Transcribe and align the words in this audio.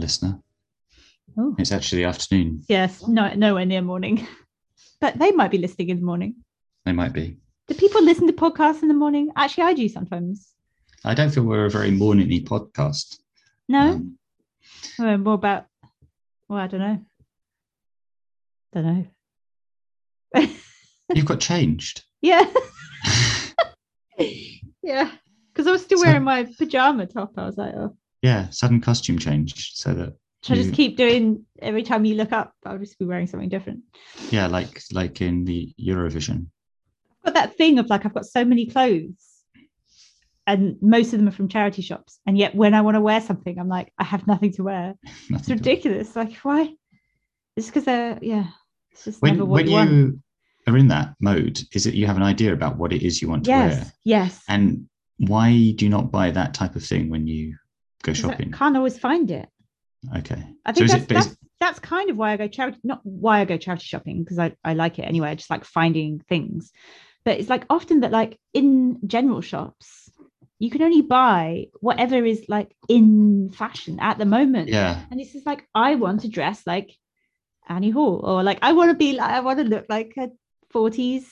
listener. 0.00 0.38
Oh. 1.38 1.54
It's 1.58 1.72
actually 1.72 2.04
afternoon. 2.04 2.64
Yes, 2.68 3.06
no, 3.06 3.32
nowhere 3.34 3.64
near 3.66 3.82
morning. 3.82 4.26
But 5.00 5.18
they 5.18 5.30
might 5.30 5.50
be 5.50 5.58
listening 5.58 5.90
in 5.90 6.00
the 6.00 6.04
morning. 6.04 6.34
They 6.84 6.92
might 6.92 7.12
be. 7.12 7.36
Do 7.68 7.74
people 7.74 8.02
listen 8.02 8.26
to 8.26 8.32
podcasts 8.32 8.82
in 8.82 8.88
the 8.88 8.94
morning? 8.94 9.30
Actually, 9.36 9.64
I 9.64 9.74
do 9.74 9.88
sometimes. 9.88 10.48
I 11.04 11.14
don't 11.14 11.30
feel 11.30 11.44
we're 11.44 11.66
a 11.66 11.70
very 11.70 11.90
morningy 11.90 12.44
podcast. 12.46 13.18
No, 13.68 13.80
Um, 13.92 14.18
Uh, 14.98 15.16
more 15.16 15.34
about. 15.34 15.66
Well, 16.48 16.58
I 16.58 16.66
don't 16.66 16.80
know. 16.80 16.98
Don't 18.72 18.84
know. 20.34 20.46
you've 21.14 21.24
got 21.26 21.40
changed. 21.40 22.02
yeah, 22.22 22.44
yeah. 24.82 25.10
Because 25.52 25.66
I 25.66 25.70
was 25.72 25.82
still 25.82 25.98
So- 25.98 26.04
wearing 26.06 26.22
my 26.24 26.44
pajama 26.58 27.06
top. 27.06 27.32
I 27.36 27.46
was 27.46 27.56
like, 27.56 27.74
oh, 27.74 27.96
yeah, 28.22 28.48
sudden 28.50 28.80
costume 28.80 29.18
change. 29.18 29.72
So 29.74 29.94
that 29.94 30.16
should 30.42 30.58
I 30.58 30.62
just 30.62 30.74
keep 30.74 30.96
doing 30.96 31.44
every 31.60 31.82
time 31.82 32.04
you 32.04 32.14
look 32.14 32.32
up? 32.32 32.54
I'll 32.64 32.78
just 32.78 32.98
be 32.98 33.04
wearing 33.04 33.26
something 33.26 33.48
different. 33.48 33.80
yeah, 34.30 34.46
like 34.46 34.80
like 34.92 35.20
in 35.20 35.44
the 35.44 35.72
Eurovision. 35.80 36.46
I've 37.24 37.34
got 37.34 37.34
that 37.34 37.56
thing 37.56 37.78
of 37.78 37.88
like 37.90 38.06
I've 38.06 38.14
got 38.14 38.24
so 38.26 38.44
many 38.44 38.66
clothes 38.66 39.26
and 40.46 40.76
most 40.80 41.12
of 41.12 41.18
them 41.18 41.28
are 41.28 41.32
from 41.32 41.48
charity 41.48 41.82
shops 41.82 42.18
and 42.26 42.36
yet 42.38 42.54
when 42.54 42.72
I 42.74 42.80
want 42.80 42.94
to 42.94 43.00
wear 43.00 43.20
something 43.20 43.58
I'm 43.58 43.68
like 43.68 43.92
I 43.98 44.04
have 44.04 44.26
nothing 44.26 44.52
to 44.54 44.62
wear 44.62 44.94
it's 45.04 45.30
Nothing 45.30 45.58
to- 45.58 45.62
ridiculous 45.70 46.16
like 46.16 46.34
why 46.36 46.72
it's 47.56 47.66
because 47.66 47.84
they're 47.84 48.18
yeah 48.22 48.46
it's 48.92 49.04
just 49.04 49.20
When 49.22 49.34
never 49.34 49.44
what 49.44 49.56
when 49.56 49.66
you 49.66 49.72
want 49.72 50.22
are 50.66 50.76
in 50.78 50.88
that 50.88 51.14
mode, 51.20 51.60
is 51.74 51.86
it 51.86 51.94
you 51.94 52.06
have 52.06 52.16
an 52.16 52.22
idea 52.22 52.52
about 52.52 52.78
what 52.78 52.92
it 52.92 53.02
is 53.02 53.20
you 53.20 53.28
want 53.28 53.44
to 53.44 53.50
yes 53.50 53.74
wear? 53.76 53.92
yes 54.04 54.42
And 54.48 54.88
why 55.18 55.50
do 55.76 55.84
you 55.84 55.90
not 55.90 56.10
buy 56.10 56.30
that 56.30 56.54
type 56.54 56.74
of 56.76 56.82
thing 56.84 57.10
when 57.10 57.26
you 57.26 57.56
go 58.02 58.12
'Cause 58.12 58.24
I 58.24 58.28
shopping? 58.32 58.52
can't 58.52 58.76
always 58.76 58.98
find 58.98 59.30
it 59.30 59.48
Okay. 60.16 60.42
I 60.64 60.72
think 60.72 60.84
is 60.86 60.92
that's, 60.92 61.04
it- 61.04 61.08
that's, 61.14 61.36
that's 61.60 61.78
kind 61.78 62.08
of 62.10 62.16
why 62.16 62.32
I 62.32 62.36
go 62.36 62.48
charity 62.48 62.78
not 62.84 63.00
why 63.04 63.40
I 63.40 63.44
go 63.44 63.56
charity 63.58 63.84
shopping 63.84 64.22
because 64.22 64.38
I, 64.38 64.54
I 64.64 64.74
like 64.74 64.98
it 64.98 65.02
anyway 65.02 65.30
I 65.30 65.34
just 65.34 65.50
like 65.50 65.64
finding 65.64 66.20
things 66.28 66.72
but 67.24 67.38
it's 67.38 67.50
like 67.50 67.64
often 67.68 68.00
that 68.00 68.12
like 68.12 68.38
in 68.54 68.98
general 69.06 69.42
shops 69.42 70.10
you 70.58 70.70
can 70.70 70.82
only 70.82 71.02
buy 71.02 71.66
whatever 71.80 72.24
is 72.24 72.44
like 72.48 72.74
in 72.88 73.50
fashion 73.50 73.98
at 74.00 74.18
the 74.18 74.24
moment 74.26 74.68
Yeah. 74.70 75.02
And 75.10 75.18
this 75.20 75.34
is 75.34 75.44
like, 75.46 75.66
I 75.74 75.94
want 75.96 76.20
to 76.22 76.28
dress 76.28 76.66
like 76.66 76.96
Annie 77.68 77.90
Hall, 77.90 78.20
or 78.24 78.42
like, 78.42 78.58
I 78.62 78.72
want 78.72 78.90
to 78.90 78.96
be 78.96 79.12
like, 79.14 79.30
I 79.30 79.40
want 79.40 79.58
to 79.58 79.64
look 79.64 79.86
like 79.88 80.12
a 80.18 80.28
40s 80.74 81.24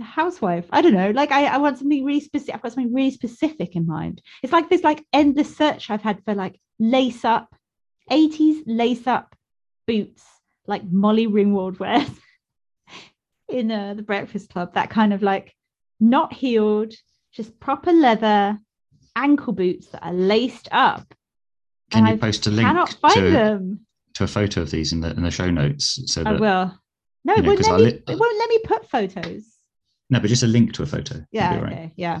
housewife. 0.00 0.66
I 0.70 0.80
don't 0.82 0.94
know. 0.94 1.10
Like, 1.10 1.30
I, 1.32 1.46
I 1.46 1.58
want 1.58 1.78
something 1.78 2.04
really 2.04 2.20
specific. 2.20 2.54
I've 2.54 2.62
got 2.62 2.72
something 2.72 2.92
really 2.94 3.10
specific 3.10 3.76
in 3.76 3.86
mind. 3.86 4.22
It's 4.42 4.52
like 4.52 4.68
this 4.70 4.82
like 4.82 5.04
endless 5.12 5.56
search 5.56 5.90
I've 5.90 6.02
had 6.02 6.24
for 6.24 6.34
like 6.34 6.60
lace 6.78 7.24
up, 7.24 7.54
80s 8.10 8.62
lace 8.66 9.06
up 9.06 9.34
boots, 9.86 10.24
like 10.66 10.82
Molly 10.90 11.26
Ringwald 11.26 11.78
wears 11.78 12.08
in 13.48 13.70
uh, 13.70 13.94
the 13.94 14.02
Breakfast 14.02 14.50
Club. 14.50 14.74
That 14.74 14.90
kind 14.90 15.12
of 15.12 15.22
like 15.22 15.54
not 16.00 16.32
heeled, 16.32 16.92
just 17.32 17.58
proper 17.60 17.92
leather 17.92 18.58
ankle 19.16 19.52
boots 19.52 19.86
that 19.88 20.04
are 20.04 20.12
laced 20.12 20.68
up 20.72 21.14
Can 21.90 22.06
you 22.06 22.14
I 22.14 22.16
post 22.16 22.46
a 22.46 22.50
link 22.50 22.66
cannot 22.66 22.92
find 22.94 23.14
to, 23.14 23.30
them. 23.30 23.86
to 24.14 24.24
a 24.24 24.26
photo 24.26 24.62
of 24.62 24.70
these 24.72 24.92
in 24.92 25.00
the 25.00 25.10
in 25.12 25.22
the 25.22 25.30
show 25.30 25.50
notes 25.50 26.00
so 26.12 26.22
I 26.22 26.32
that 26.32 26.40
will. 26.40 26.76
No, 27.24 27.34
you 27.36 27.42
it 27.42 27.46
won't 27.46 27.62
let 27.62 27.72
I 27.72 27.76
me. 27.76 27.84
li- 27.84 28.02
it 28.08 28.18
won't 28.18 28.38
let 28.38 28.48
me 28.48 28.58
put 28.64 28.90
photos. 28.90 29.44
No, 30.10 30.20
but 30.20 30.28
just 30.28 30.42
a 30.42 30.46
link 30.46 30.72
to 30.74 30.82
a 30.82 30.86
photo. 30.86 31.24
Yeah. 31.32 31.60
right. 31.60 31.72
Okay. 31.72 31.92
Yeah. 31.96 32.20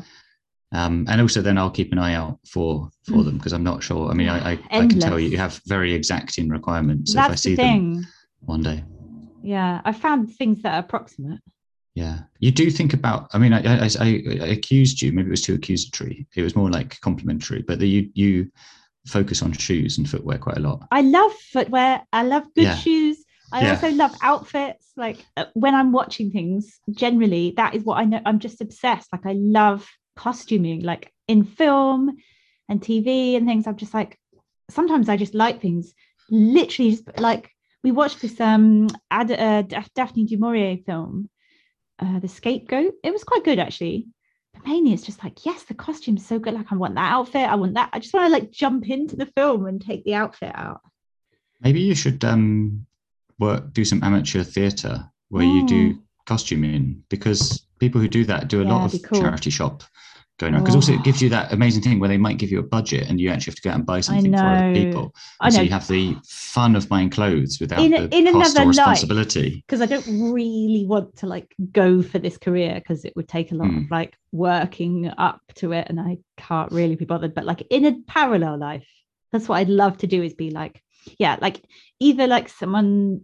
Um, 0.72 1.06
and 1.08 1.20
also 1.20 1.40
then 1.40 1.56
I'll 1.58 1.70
keep 1.70 1.92
an 1.92 1.98
eye 1.98 2.14
out 2.14 2.38
for 2.48 2.90
for 3.04 3.12
Mm. 3.18 3.24
them 3.26 3.36
because 3.38 3.52
I'm 3.52 3.62
not 3.62 3.82
sure. 3.82 4.10
I 4.10 4.14
mean, 4.14 4.28
I 4.28 4.52
I, 4.52 4.58
I 4.70 4.86
can 4.86 4.98
tell 4.98 5.20
you 5.20 5.28
you 5.28 5.38
have 5.38 5.60
very 5.66 5.94
exacting 5.94 6.48
requirements. 6.48 7.12
So 7.12 7.18
if 7.20 7.24
I 7.24 7.28
That's 7.28 7.42
see 7.42 7.54
the 7.54 7.62
them 7.62 7.78
thing. 7.94 8.06
one 8.46 8.62
day, 8.62 8.82
Yeah, 9.42 9.80
I 9.84 9.92
found 9.92 10.34
things 10.34 10.62
that 10.62 10.74
are 10.74 10.80
approximate. 10.80 11.40
yeah, 11.94 12.20
you 12.40 12.50
do 12.50 12.70
think 12.70 12.92
about. 12.92 13.28
I 13.34 13.38
mean, 13.38 13.52
I 13.52 13.60
I, 13.84 13.88
I, 14.00 14.22
I 14.42 14.46
accused 14.58 15.00
you. 15.00 15.12
Maybe 15.12 15.28
it 15.28 15.30
was 15.30 15.42
too 15.42 15.54
accusatory. 15.54 16.26
It 16.34 16.42
was 16.42 16.56
more 16.56 16.70
like 16.70 16.98
complimentary. 17.00 17.62
But 17.62 17.78
the, 17.78 17.86
you 17.88 18.10
you 18.14 18.50
focus 19.06 19.42
on 19.42 19.52
shoes 19.52 19.98
and 19.98 20.08
footwear 20.10 20.38
quite 20.38 20.56
a 20.56 20.60
lot. 20.60 20.88
I 20.90 21.02
love 21.02 21.32
footwear. 21.52 22.02
I 22.12 22.22
love 22.24 22.44
good 22.54 22.64
Yeah. 22.64 22.76
shoes. 22.76 23.23
I 23.52 23.62
Yeah. 23.62 23.70
also 23.70 23.90
love 23.90 24.14
outfits. 24.20 24.90
Like 24.96 25.24
uh, 25.36 25.46
when 25.54 25.74
I'm 25.74 25.92
watching 25.92 26.30
things, 26.30 26.80
generally 26.90 27.52
that 27.56 27.74
is 27.74 27.84
what 27.84 27.98
I 27.98 28.04
know. 28.04 28.20
I'm 28.24 28.38
just 28.38 28.60
obsessed. 28.60 29.12
Like 29.12 29.26
I 29.26 29.32
love 29.32 29.88
costuming, 30.16 30.82
like 30.82 31.12
in 31.28 31.44
film 31.44 32.16
and 32.68 32.80
TV 32.80 33.36
and 33.36 33.46
things. 33.46 33.66
I'm 33.66 33.76
just 33.76 33.94
like 33.94 34.18
sometimes 34.70 35.08
I 35.08 35.16
just 35.16 35.34
like 35.34 35.60
things. 35.60 35.94
Literally, 36.30 36.92
just 36.92 37.18
like 37.18 37.50
we 37.82 37.90
watched 37.92 38.20
this 38.22 38.40
um 38.40 38.88
Ad, 39.10 39.30
uh, 39.30 39.62
Daphne 39.94 40.24
du 40.24 40.38
Maurier 40.38 40.78
film, 40.86 41.28
uh, 41.98 42.18
The 42.18 42.28
Scapegoat. 42.28 42.94
It 43.04 43.12
was 43.12 43.24
quite 43.24 43.44
good 43.44 43.58
actually. 43.58 44.06
But 44.54 44.66
mainly 44.66 44.92
it's 44.92 45.02
just 45.02 45.22
like, 45.22 45.44
yes, 45.44 45.64
the 45.64 45.74
costume's 45.74 46.24
so 46.24 46.38
good. 46.38 46.54
Like 46.54 46.70
I 46.72 46.76
want 46.76 46.94
that 46.94 47.12
outfit. 47.12 47.48
I 47.48 47.56
want 47.56 47.74
that. 47.74 47.90
I 47.92 47.98
just 47.98 48.14
want 48.14 48.26
to 48.26 48.32
like 48.32 48.50
jump 48.52 48.88
into 48.88 49.16
the 49.16 49.26
film 49.26 49.66
and 49.66 49.80
take 49.80 50.04
the 50.04 50.14
outfit 50.14 50.52
out. 50.54 50.80
Maybe 51.60 51.80
you 51.80 51.94
should 51.94 52.24
um 52.24 52.86
work 53.38 53.72
do 53.72 53.84
some 53.84 54.02
amateur 54.02 54.42
theatre 54.44 55.04
where 55.30 55.44
you 55.44 55.66
do 55.66 55.94
Mm. 55.94 55.98
costuming 56.26 57.02
because 57.10 57.66
people 57.78 58.00
who 58.00 58.08
do 58.08 58.24
that 58.24 58.48
do 58.48 58.62
a 58.62 58.64
Yeah, 58.64 58.72
lot 58.72 58.94
of 58.94 59.02
cool. 59.02 59.20
charity 59.20 59.50
shop 59.50 59.82
going 60.38 60.54
on 60.54 60.60
because 60.62 60.74
also 60.74 60.92
it 60.92 61.04
gives 61.04 61.22
you 61.22 61.28
that 61.28 61.52
amazing 61.52 61.82
thing 61.82 62.00
where 62.00 62.08
they 62.08 62.16
might 62.18 62.38
give 62.38 62.50
you 62.50 62.58
a 62.58 62.62
budget 62.62 63.08
and 63.08 63.20
you 63.20 63.28
actually 63.30 63.52
have 63.52 63.56
to 63.56 63.62
go 63.62 63.70
out 63.70 63.76
and 63.76 63.86
buy 63.86 64.00
something 64.00 64.32
for 64.36 64.46
other 64.46 64.72
people. 64.72 65.14
I 65.40 65.46
And 65.46 65.54
know 65.54 65.58
So 65.58 65.62
you 65.64 65.70
have 65.70 65.86
the 65.88 66.16
fun 66.28 66.74
of 66.76 66.88
buying 66.88 67.10
clothes 67.10 67.58
without 67.60 67.80
In- 67.84 67.92
the 67.92 68.16
in 68.16 68.32
cost 68.32 68.58
or 68.58 68.66
responsibility. 68.66 69.62
because 69.66 69.80
I 69.80 69.86
don't 69.86 70.04
really 70.06 70.86
want 70.86 71.16
to 71.16 71.26
like 71.26 71.54
go 71.72 72.02
for 72.02 72.18
this 72.18 72.36
career 72.36 72.74
because 72.74 73.04
it 73.04 73.14
would 73.16 73.28
take 73.28 73.52
a 73.52 73.54
lot 73.54 73.68
Hmm. 73.68 73.78
of 73.84 73.90
like 73.90 74.14
working 74.32 75.08
up 75.18 75.40
to 75.56 75.72
it 75.72 75.86
and 75.88 76.00
I 76.00 76.18
can't 76.36 76.72
really 76.72 76.96
be 76.96 77.04
bothered. 77.04 77.34
But 77.34 77.44
like 77.44 77.62
in 77.70 77.84
a 77.84 77.96
parallel 78.06 78.58
life, 78.58 78.86
that's 79.30 79.48
what 79.48 79.56
I'd 79.56 79.68
love 79.68 79.98
to 79.98 80.06
do 80.06 80.22
is 80.22 80.34
be 80.34 80.50
like, 80.50 80.82
yeah, 81.18 81.36
like 81.40 81.62
either 82.00 82.26
like 82.26 82.48
someone 82.48 83.22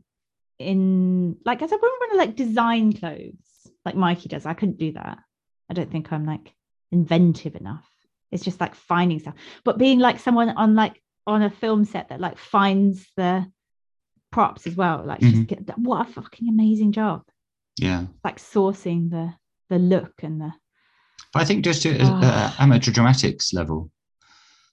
in 0.59 1.37
like 1.45 1.63
as 1.63 1.73
I 1.73 1.77
wouldn't 1.77 2.01
want 2.01 2.13
to 2.13 2.19
like 2.19 2.37
design 2.37 2.93
clothes 2.93 3.35
like 3.85 3.97
Mikey 3.97 4.29
does. 4.29 4.47
I 4.47 4.55
couldn't 4.55 4.79
do 4.79 4.93
that. 4.93 5.19
I 5.71 5.75
don't 5.75 5.91
think 5.91 6.13
I'm 6.13 6.27
like 6.27 6.55
inventive 6.93 7.55
enough. 7.57 7.89
It's 8.31 8.45
just 8.45 8.61
like 8.61 8.75
finding 8.75 9.19
stuff. 9.21 9.35
But 9.65 9.79
being 9.79 9.99
like 9.99 10.19
someone 10.19 10.51
on 10.51 10.75
like 10.75 11.03
on 11.27 11.43
a 11.43 11.51
film 11.51 11.85
set 11.85 12.09
that 12.11 12.21
like 12.21 12.39
finds 12.39 13.07
the 13.17 13.47
props 14.31 14.67
as 14.67 14.77
well. 14.77 15.03
Like 15.05 15.21
Mhm. 15.21 15.31
just 15.31 15.47
get 15.47 15.79
what 15.79 16.09
a 16.09 16.13
fucking 16.13 16.49
amazing 16.49 16.93
job. 16.93 17.23
Yeah. 17.79 18.07
Like 18.25 18.39
sourcing 18.39 19.11
the 19.11 19.35
the 19.71 19.79
look 19.79 20.23
and 20.23 20.41
the 20.41 20.53
But 21.33 21.43
I 21.43 21.45
think 21.45 21.65
just 21.65 21.83
to 21.83 21.97
Ah. 22.03 22.57
uh, 22.59 22.63
amateur 22.63 22.91
dramatics 22.93 23.55
level, 23.55 23.91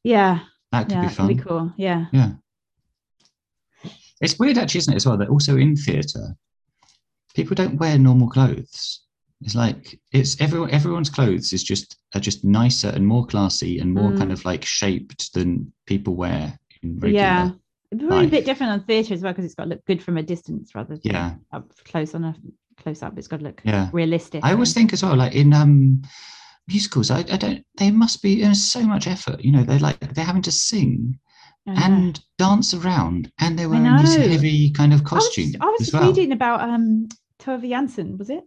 yeah, 0.03 0.39
that 0.71 0.83
could 0.89 0.91
yeah, 0.93 1.01
be 1.07 1.13
fun. 1.13 1.27
be 1.27 1.35
cool. 1.35 1.71
Yeah. 1.77 2.05
Yeah. 2.11 2.31
It's 4.21 4.39
weird 4.39 4.57
actually, 4.57 4.79
isn't 4.79 4.93
it, 4.93 4.97
as 4.97 5.05
well, 5.05 5.17
that 5.17 5.29
also 5.29 5.57
in 5.57 5.75
theatre, 5.75 6.35
people 7.35 7.55
don't 7.55 7.77
wear 7.77 7.97
normal 7.97 8.29
clothes. 8.29 9.01
It's 9.41 9.53
like 9.53 9.99
it's 10.11 10.41
everyone 10.41 10.71
everyone's 10.71 11.11
clothes 11.11 11.53
is 11.53 11.63
just 11.63 11.97
are 12.15 12.19
just 12.19 12.43
nicer 12.43 12.89
and 12.89 13.05
more 13.05 13.25
classy 13.27 13.77
and 13.79 13.93
more 13.93 14.11
Mm. 14.11 14.17
kind 14.17 14.31
of 14.31 14.43
like 14.45 14.65
shaped 14.65 15.31
than 15.33 15.71
people 15.85 16.15
wear 16.15 16.57
in 16.81 16.95
regular. 16.99 17.13
Yeah. 17.13 17.51
Be 17.95 18.03
really 18.05 18.25
a 18.25 18.29
bit 18.29 18.45
different 18.45 18.71
on 18.73 18.83
theatre 18.83 19.13
as 19.13 19.21
well 19.21 19.31
because 19.33 19.45
it's 19.45 19.53
got 19.53 19.65
to 19.65 19.69
look 19.69 19.85
good 19.85 20.01
from 20.01 20.17
a 20.17 20.23
distance 20.23 20.73
rather 20.73 20.95
than 20.97 21.01
Yeah. 21.03 21.35
up 21.53 21.71
close 21.85 22.15
on 22.15 22.23
a 22.25 22.35
close 22.81 23.03
up. 23.03 23.15
It's 23.17 23.27
got 23.27 23.37
to 23.37 23.45
look 23.45 23.61
Yeah. 23.63 23.89
realistic. 23.93 24.43
I 24.43 24.53
always 24.53 24.73
think 24.73 24.91
as 24.91 25.03
well, 25.03 25.15
like 25.15 25.35
in 25.35 25.53
um 25.53 26.01
musicals, 26.67 27.11
I, 27.11 27.19
I 27.19 27.37
don't 27.37 27.63
they 27.77 27.91
must 27.91 28.23
be 28.23 28.41
there's 28.41 28.63
so 28.63 28.81
much 28.81 29.05
effort. 29.05 29.43
You 29.45 29.51
know, 29.51 29.63
they're 29.63 29.77
like 29.79 29.99
they're 30.15 30.25
having 30.25 30.41
to 30.41 30.51
sing 30.51 31.19
And 31.67 32.19
dance 32.37 32.73
around 32.73 33.31
and 33.39 33.59
they 33.59 33.67
were 33.67 33.75
in 33.75 33.83
this 33.97 34.15
heavy 34.15 34.71
kind 34.71 34.93
of 34.93 35.01
I 35.11 35.15
was, 35.15 35.55
I 35.61 35.65
was 35.65 35.81
as 35.81 35.87
just 35.87 35.93
well. 35.93 36.07
reading 36.09 36.31
about 36.31 36.61
um 36.61 37.07
Tove 37.39 37.67
Jansson, 37.67 38.17
was 38.17 38.29
it? 38.29 38.43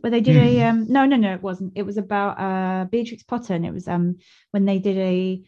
Where 0.00 0.10
they 0.10 0.20
did 0.20 0.36
a 0.36 0.60
Hmm. 0.60 0.66
um 0.80 0.86
no 0.92 1.06
no 1.06 1.16
no 1.16 1.34
it 1.34 1.42
wasn't. 1.42 1.72
It 1.76 1.84
was 1.84 1.96
about 1.96 2.40
uh 2.40 2.86
Beatrix 2.86 3.22
Potter 3.22 3.54
and 3.54 3.64
it 3.66 3.72
was 3.72 3.86
um 3.86 4.16
when 4.50 4.64
they 4.64 4.78
did 4.78 4.96
a 4.98 5.42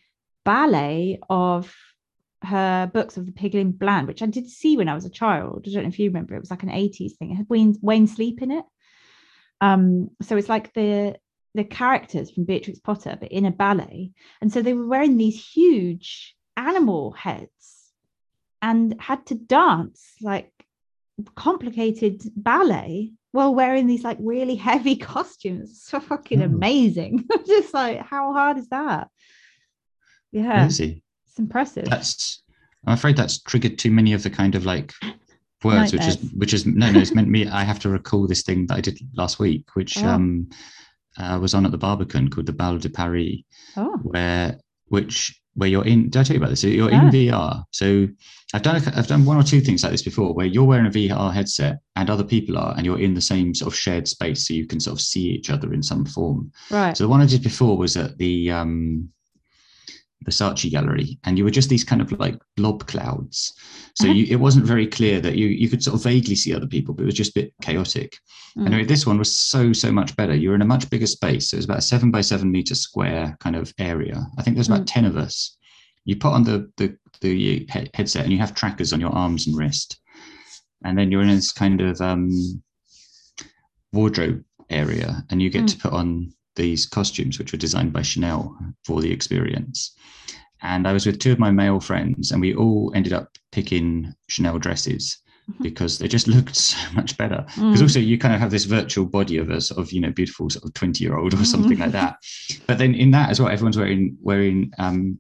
ballet 0.45 1.19
of 1.29 1.75
her 2.45 2.91
books 2.93 3.17
of 3.17 3.27
the 3.27 3.33
Pigling 3.33 3.73
Bland, 3.73 4.09
which 4.09 4.23
I 4.23 4.27
did 4.27 4.49
see 4.49 4.77
when 4.77 4.89
I 4.89 4.95
was 4.95 5.05
a 5.05 5.11
child. 5.11 5.65
I 5.67 5.71
don't 5.73 5.83
know 5.85 5.89
if 5.89 5.99
you 5.99 6.09
remember. 6.09 6.35
It 6.35 6.41
was 6.41 6.51
like 6.51 6.65
an 6.65 6.71
80s 6.71 7.17
thing. 7.17 7.31
It 7.31 7.37
had 7.37 7.49
Wayne, 7.49 7.77
Wayne 7.81 8.09
Sleep 8.09 8.43
in 8.43 8.51
it. 8.51 8.65
Um, 9.61 10.11
so 10.23 10.37
it's 10.37 10.49
like 10.49 10.73
the 10.75 11.17
the 11.55 11.65
characters 11.65 12.31
from 12.31 12.45
Beatrix 12.45 12.79
Potter, 12.81 13.17
but 13.21 13.31
in 13.31 13.45
a 13.45 13.51
ballet. 13.51 14.11
And 14.41 14.53
so 14.53 14.63
they 14.63 14.73
were 14.73 14.87
wearing 14.87 15.17
these 15.17 15.45
huge 15.55 16.35
animal 16.69 17.13
heads 17.13 17.93
and 18.61 18.95
had 19.01 19.27
to 19.27 19.35
dance 19.35 20.01
like 20.21 20.53
complicated 21.35 22.23
ballet 22.37 23.13
while 23.33 23.55
wearing 23.55 23.87
these 23.87 24.05
like 24.05 24.19
really 24.21 24.55
heavy 24.57 24.97
costumes. 25.13 25.83
So 25.83 26.01
fucking 26.01 26.39
Hmm. 26.41 26.55
amazing. 26.55 27.29
Just 27.47 27.75
like 27.75 27.99
how 28.01 28.33
hard 28.33 28.59
is 28.59 28.69
that? 28.69 29.09
Yeah. 30.31 30.67
It's 30.67 31.39
impressive. 31.39 31.85
That's 31.87 32.43
I'm 32.87 32.95
afraid 32.95 33.17
that's 33.17 33.41
triggered 33.43 33.79
too 33.79 33.91
many 33.91 34.13
of 34.13 34.23
the 34.23 34.31
kind 34.31 34.55
of 34.55 34.65
like 34.67 34.93
words, 35.65 35.93
which 35.93 36.07
is 36.07 36.17
which 36.37 36.53
is 36.53 36.67
no, 36.67 36.91
no, 36.91 37.01
it's 37.01 37.15
meant 37.15 37.29
me. 37.29 37.47
I 37.49 37.63
have 37.65 37.79
to 37.81 37.89
recall 37.89 38.27
this 38.27 38.43
thing 38.43 38.67
that 38.67 38.77
I 38.77 38.81
did 38.81 38.99
last 39.15 39.39
week, 39.39 39.65
which 39.75 39.99
Oh. 39.99 40.09
um 40.09 40.49
uh, 41.19 41.39
was 41.41 41.53
on 41.55 41.67
at 41.67 41.73
the 41.73 41.79
Barbican 41.79 42.31
called 42.31 42.47
the 42.47 42.53
Bal 42.55 42.79
de 42.79 42.89
Paris, 42.89 43.37
oh, 43.77 43.99
where 44.03 44.59
which 44.87 45.41
where 45.55 45.69
you're 45.69 45.85
in. 45.85 46.05
Did 46.11 46.17
I 46.17 46.23
tell 46.23 46.35
you 46.37 46.41
about 46.41 46.51
this? 46.51 46.65
You're 46.65 46.93
Ah. 46.95 47.03
in 47.07 47.11
VR. 47.11 47.65
So 47.71 48.09
I've 48.55 48.63
done 48.63 48.77
a, 48.77 48.99
I've 48.99 49.07
done 49.07 49.25
one 49.25 49.37
or 49.37 49.43
two 49.43 49.61
things 49.61 49.83
like 49.83 49.93
this 49.93 50.03
before, 50.03 50.35
where 50.35 50.47
you're 50.47 50.65
wearing 50.65 50.87
a 50.87 50.91
VR 50.91 51.33
headset 51.33 51.81
and 51.97 52.09
other 52.11 52.25
people 52.25 52.57
are, 52.59 52.75
and 52.77 52.85
you're 52.87 52.99
in 53.01 53.15
the 53.15 53.21
same 53.21 53.55
sort 53.55 53.73
of 53.73 53.79
shared 53.79 54.07
space, 54.09 54.47
so 54.47 54.55
you 54.55 54.67
can 54.67 54.81
sort 54.81 54.95
of 54.99 55.01
see 55.01 55.23
each 55.31 55.51
other 55.51 55.73
in 55.75 55.83
some 55.83 56.05
form. 56.05 56.51
right. 56.71 56.97
So 56.97 57.05
the 57.05 57.09
one 57.09 57.21
I 57.21 57.27
did 57.27 57.43
before 57.43 57.77
was 57.77 57.97
at 57.97 58.19
the 58.19 58.51
um, 58.51 59.09
the 60.25 60.31
Saatchi 60.33 60.71
Gallery, 60.71 61.19
and 61.25 61.37
you 61.39 61.45
were 61.45 61.51
just 61.51 61.69
these 61.69 61.85
kind 61.85 62.01
of 62.03 62.13
like 62.19 62.39
blob 62.57 62.87
clouds. 62.87 63.53
So 63.97 64.05
Uh-huh. 64.07 64.15
you, 64.15 64.27
it 64.31 64.41
wasn't 64.41 64.65
very 64.67 64.87
clear 64.87 65.21
that 65.21 65.37
you 65.37 65.47
you 65.49 65.69
could 65.69 65.83
sort 65.83 65.95
of 65.97 66.03
vaguely 66.05 66.35
see 66.37 66.55
other 66.55 66.67
people, 66.67 66.95
but 66.95 67.03
it 67.03 67.07
was 67.07 67.15
just 67.15 67.37
a 67.37 67.41
bit 67.41 67.55
chaotic. 67.63 68.17
Mm. 68.57 68.67
Anyway, 68.67 68.85
this 68.85 69.07
one 69.07 69.19
was 69.19 69.35
so 69.37 69.73
so 69.73 69.91
much 69.93 70.15
better. 70.17 70.35
You 70.35 70.49
were 70.51 70.55
in 70.55 70.63
a 70.63 70.67
much 70.75 70.89
bigger 70.91 71.07
space. 71.07 71.49
So 71.51 71.55
it 71.57 71.59
was 71.59 71.65
about 71.67 71.79
a 71.79 71.83
seven 71.93 72.11
by 72.11 72.21
seven 72.23 72.51
meter 72.51 72.75
square 72.75 73.37
kind 73.41 73.57
of 73.57 73.73
area. 73.79 74.27
I 74.39 74.43
think 74.43 74.57
there's 74.57 74.69
about 74.69 74.87
ten 74.87 75.05
of 75.05 75.17
us. 75.17 75.57
You 76.05 76.17
put 76.17 76.33
on 76.33 76.45
the 76.45 76.71
the 76.77 76.97
the 77.21 77.67
he- 77.71 77.91
headset, 77.95 78.25
and 78.25 78.33
you 78.33 78.39
have 78.39 78.55
trackers 78.55 78.93
on 78.93 79.01
your 79.01 79.13
arms 79.13 79.47
and 79.47 79.57
wrist, 79.57 80.01
and 80.85 80.97
then 80.99 81.11
you're 81.11 81.23
in 81.23 81.29
this 81.29 81.53
kind 81.53 81.81
of 81.81 82.01
um, 82.01 82.31
wardrobe 83.93 84.43
area, 84.71 85.25
and 85.31 85.43
you 85.43 85.51
get 85.51 85.65
Mm. 85.65 85.71
to 85.73 85.79
put 85.79 85.93
on 85.93 86.33
these 86.57 86.87
costumes, 86.87 87.39
which 87.39 87.53
were 87.53 87.59
designed 87.59 87.93
by 87.93 88.03
Chanel 88.03 88.57
for 88.85 89.01
the 89.01 89.11
experience. 89.13 89.95
And 90.63 90.87
I 90.87 90.93
was 90.93 91.07
with 91.07 91.19
two 91.19 91.33
of 91.33 91.39
my 91.39 91.51
male 91.51 91.81
friends, 91.81 92.31
and 92.31 92.41
we 92.41 92.55
all 92.55 92.93
ended 92.95 93.13
up 93.13 93.29
picking 93.51 94.13
Chanel 94.29 94.59
dresses 94.59 95.19
Mhm. 95.51 95.63
because 95.65 95.99
they 95.99 96.07
just 96.07 96.29
looked 96.35 96.55
so 96.55 96.79
much 96.95 97.19
better. 97.19 97.45
Because 97.49 97.81
Mm. 97.81 97.83
also 97.83 97.99
you 97.99 98.17
kind 98.17 98.33
of 98.33 98.41
have 98.41 98.53
this 98.53 98.65
virtual 98.65 99.05
body 99.05 99.39
of 99.39 99.51
a 99.51 99.61
sort 99.61 99.81
of 99.81 99.91
you 99.93 100.01
know 100.01 100.13
beautiful 100.13 100.49
sort 100.49 100.65
of 100.65 100.73
twenty 100.75 101.03
year 101.05 101.17
old 101.19 101.35
or 101.35 101.45
something 101.45 101.79
like 101.79 101.91
that. 101.93 102.15
But 102.69 102.79
then 102.79 102.95
in 102.95 103.11
that 103.11 103.31
as 103.31 103.41
well, 103.41 103.51
everyone's 103.51 103.77
wearing 103.77 104.17
wearing 104.23 104.71
um, 104.79 105.19